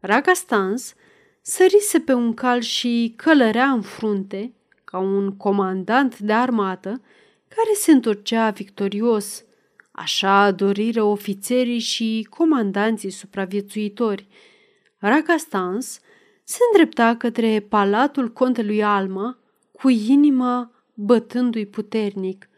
Ragastans 0.00 0.94
sărise 1.40 2.00
pe 2.00 2.12
un 2.12 2.34
cal 2.34 2.60
și 2.60 3.12
călărea 3.16 3.70
în 3.70 3.82
frunte, 3.82 4.52
ca 4.84 4.98
un 4.98 5.36
comandant 5.36 6.18
de 6.18 6.32
armată 6.32 7.00
care 7.48 7.74
se 7.74 7.92
întorcea 7.92 8.50
victorios. 8.50 9.44
Așa 9.90 10.50
doriră 10.50 11.02
ofițerii 11.02 11.78
și 11.78 12.26
comandanții 12.30 13.10
supraviețuitori. 13.10 14.26
Ragastans 14.98 16.00
se 16.44 16.58
îndrepta 16.72 17.16
către 17.16 17.60
palatul 17.68 18.32
contelui 18.32 18.84
Alma, 18.84 19.38
cu 19.72 19.88
inima 19.88 20.70
bătându-i 20.94 21.66
puternic. 21.66 22.48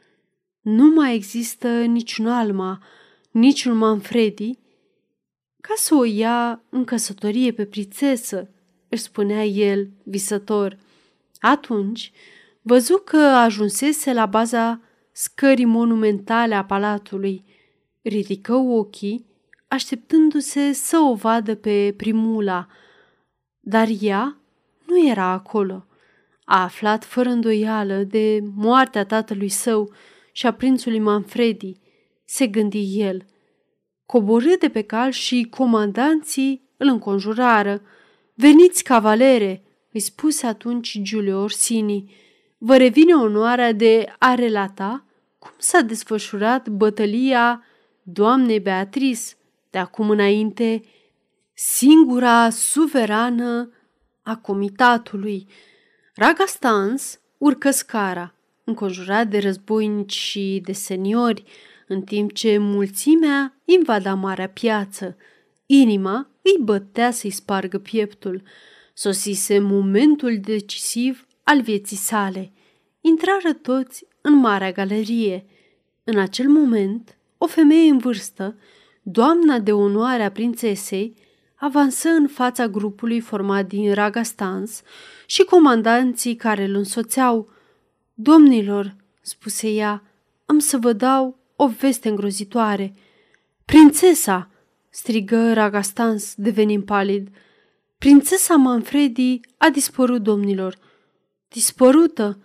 Nu 0.60 0.84
mai 0.84 1.14
există 1.14 1.68
niciun 1.68 2.26
Alma, 2.26 2.82
niciun 3.36 3.76
Manfredi, 3.76 4.58
ca 5.60 5.72
să 5.76 5.94
o 5.94 6.04
ia 6.04 6.62
în 6.68 6.84
căsătorie 6.84 7.52
pe 7.52 7.64
prițesă, 7.64 8.50
își 8.88 9.02
spunea 9.02 9.44
el, 9.44 9.88
visător. 10.02 10.78
Atunci, 11.40 12.12
văzu 12.62 13.02
că 13.04 13.16
ajunsese 13.16 14.12
la 14.12 14.26
baza 14.26 14.80
scării 15.12 15.64
monumentale 15.64 16.54
a 16.54 16.64
palatului. 16.64 17.44
Ridică 18.02 18.54
ochii, 18.54 19.26
așteptându-se 19.68 20.72
să 20.72 20.98
o 20.98 21.14
vadă 21.14 21.54
pe 21.54 21.94
primula, 21.96 22.66
dar 23.60 23.88
ea 24.00 24.36
nu 24.86 25.08
era 25.08 25.24
acolo. 25.24 25.86
A 26.44 26.62
aflat 26.62 27.04
fără 27.04 27.28
îndoială 27.28 27.96
de 27.96 28.40
moartea 28.54 29.04
tatălui 29.04 29.48
său 29.48 29.92
și 30.32 30.46
a 30.46 30.52
prințului 30.52 30.98
Manfredi, 30.98 31.76
se 32.26 32.46
gândi 32.46 33.00
el. 33.00 33.24
Coborâ 34.06 34.56
de 34.58 34.68
pe 34.68 34.82
cal 34.82 35.10
și 35.10 35.46
comandanții 35.50 36.68
îl 36.76 36.88
înconjurară. 36.88 37.82
Veniți, 38.34 38.82
cavalere, 38.82 39.62
îi 39.92 40.00
spuse 40.00 40.46
atunci 40.46 40.98
Giulio 41.00 41.40
Orsini. 41.40 42.14
Vă 42.58 42.76
revine 42.76 43.14
onoarea 43.14 43.72
de 43.72 44.14
a 44.18 44.34
relata 44.34 45.04
cum 45.38 45.52
s-a 45.58 45.80
desfășurat 45.80 46.68
bătălia 46.68 47.64
doamnei 48.02 48.60
Beatrice, 48.60 49.22
de 49.70 49.78
acum 49.78 50.10
înainte 50.10 50.82
singura 51.52 52.50
suverană 52.50 53.70
a 54.22 54.36
comitatului. 54.36 55.46
Ragastans 56.14 57.20
urcă 57.38 57.70
scara, 57.70 58.34
înconjurat 58.64 59.28
de 59.28 59.38
războinici 59.38 60.12
și 60.14 60.60
de 60.64 60.72
seniori, 60.72 61.44
în 61.86 62.02
timp 62.02 62.32
ce 62.32 62.58
mulțimea 62.58 63.60
invada 63.64 64.14
marea 64.14 64.48
piață. 64.48 65.16
Inima 65.66 66.28
îi 66.42 66.64
bătea 66.64 67.10
să-i 67.10 67.30
spargă 67.30 67.78
pieptul. 67.78 68.42
Sosise 68.94 69.58
momentul 69.58 70.38
decisiv 70.40 71.26
al 71.42 71.60
vieții 71.60 71.96
sale. 71.96 72.52
Intrară 73.00 73.52
toți 73.52 74.06
în 74.20 74.34
marea 74.34 74.72
galerie. 74.72 75.46
În 76.04 76.18
acel 76.18 76.48
moment, 76.48 77.16
o 77.38 77.46
femeie 77.46 77.90
în 77.90 77.98
vârstă, 77.98 78.56
doamna 79.02 79.58
de 79.58 79.72
onoare 79.72 80.22
a 80.22 80.30
prințesei, 80.30 81.14
avansă 81.54 82.08
în 82.08 82.26
fața 82.26 82.68
grupului 82.68 83.20
format 83.20 83.66
din 83.66 83.94
Ragastans 83.94 84.82
și 85.26 85.42
comandanții 85.42 86.36
care 86.36 86.64
îl 86.64 86.74
însoțeau. 86.74 87.48
Domnilor, 88.14 88.96
spuse 89.20 89.70
ea, 89.70 90.02
am 90.46 90.58
să 90.58 90.76
vă 90.76 90.92
dau 90.92 91.38
o 91.56 91.66
veste 91.66 92.08
îngrozitoare. 92.08 92.94
Prințesa!" 93.64 94.50
strigă 94.90 95.52
Ragastans, 95.52 96.34
devenind 96.36 96.84
palid. 96.84 97.28
Prințesa 97.98 98.54
Manfredi 98.54 99.40
a 99.56 99.68
dispărut, 99.68 100.22
domnilor. 100.22 100.78
Dispărută! 101.48 102.38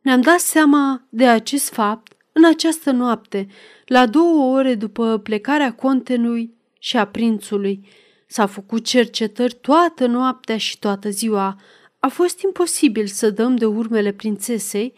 Ne-am 0.00 0.20
dat 0.20 0.38
seama 0.38 1.06
de 1.08 1.28
acest 1.28 1.72
fapt 1.72 2.12
în 2.32 2.44
această 2.44 2.90
noapte, 2.90 3.46
la 3.84 4.06
două 4.06 4.56
ore 4.56 4.74
după 4.74 5.18
plecarea 5.18 5.74
contenului 5.74 6.54
și 6.78 6.96
a 6.96 7.06
prințului. 7.06 7.88
S-au 8.26 8.46
făcut 8.46 8.84
cercetări 8.84 9.54
toată 9.60 10.06
noaptea 10.06 10.56
și 10.56 10.78
toată 10.78 11.10
ziua. 11.10 11.60
A 11.98 12.08
fost 12.08 12.42
imposibil 12.42 13.06
să 13.06 13.30
dăm 13.30 13.56
de 13.56 13.64
urmele 13.64 14.12
prințesei, 14.12 14.94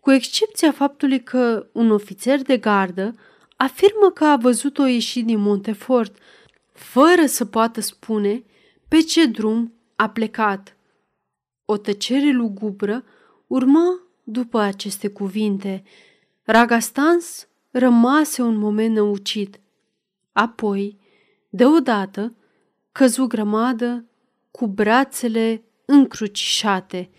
cu 0.00 0.10
excepția 0.10 0.72
faptului 0.72 1.22
că 1.22 1.66
un 1.72 1.90
ofițer 1.90 2.42
de 2.42 2.56
gardă 2.56 3.14
afirmă 3.56 4.10
că 4.14 4.24
a 4.24 4.36
văzut-o 4.36 4.86
ieși 4.86 5.22
din 5.22 5.38
Montefort, 5.38 6.18
fără 6.72 7.26
să 7.26 7.44
poată 7.44 7.80
spune 7.80 8.44
pe 8.88 9.00
ce 9.00 9.26
drum 9.26 9.72
a 9.96 10.08
plecat. 10.08 10.76
O 11.64 11.76
tăcere 11.76 12.30
lugubră 12.30 13.04
urmă 13.46 14.00
după 14.22 14.58
aceste 14.58 15.08
cuvinte. 15.08 15.82
Ragastans 16.42 17.48
rămase 17.70 18.42
un 18.42 18.56
moment 18.56 18.94
năucit. 18.94 19.60
Apoi, 20.32 20.98
deodată, 21.48 22.34
căzu 22.92 23.26
grămadă 23.26 24.04
cu 24.50 24.66
brațele 24.66 25.62
încrucișate– 25.84 27.10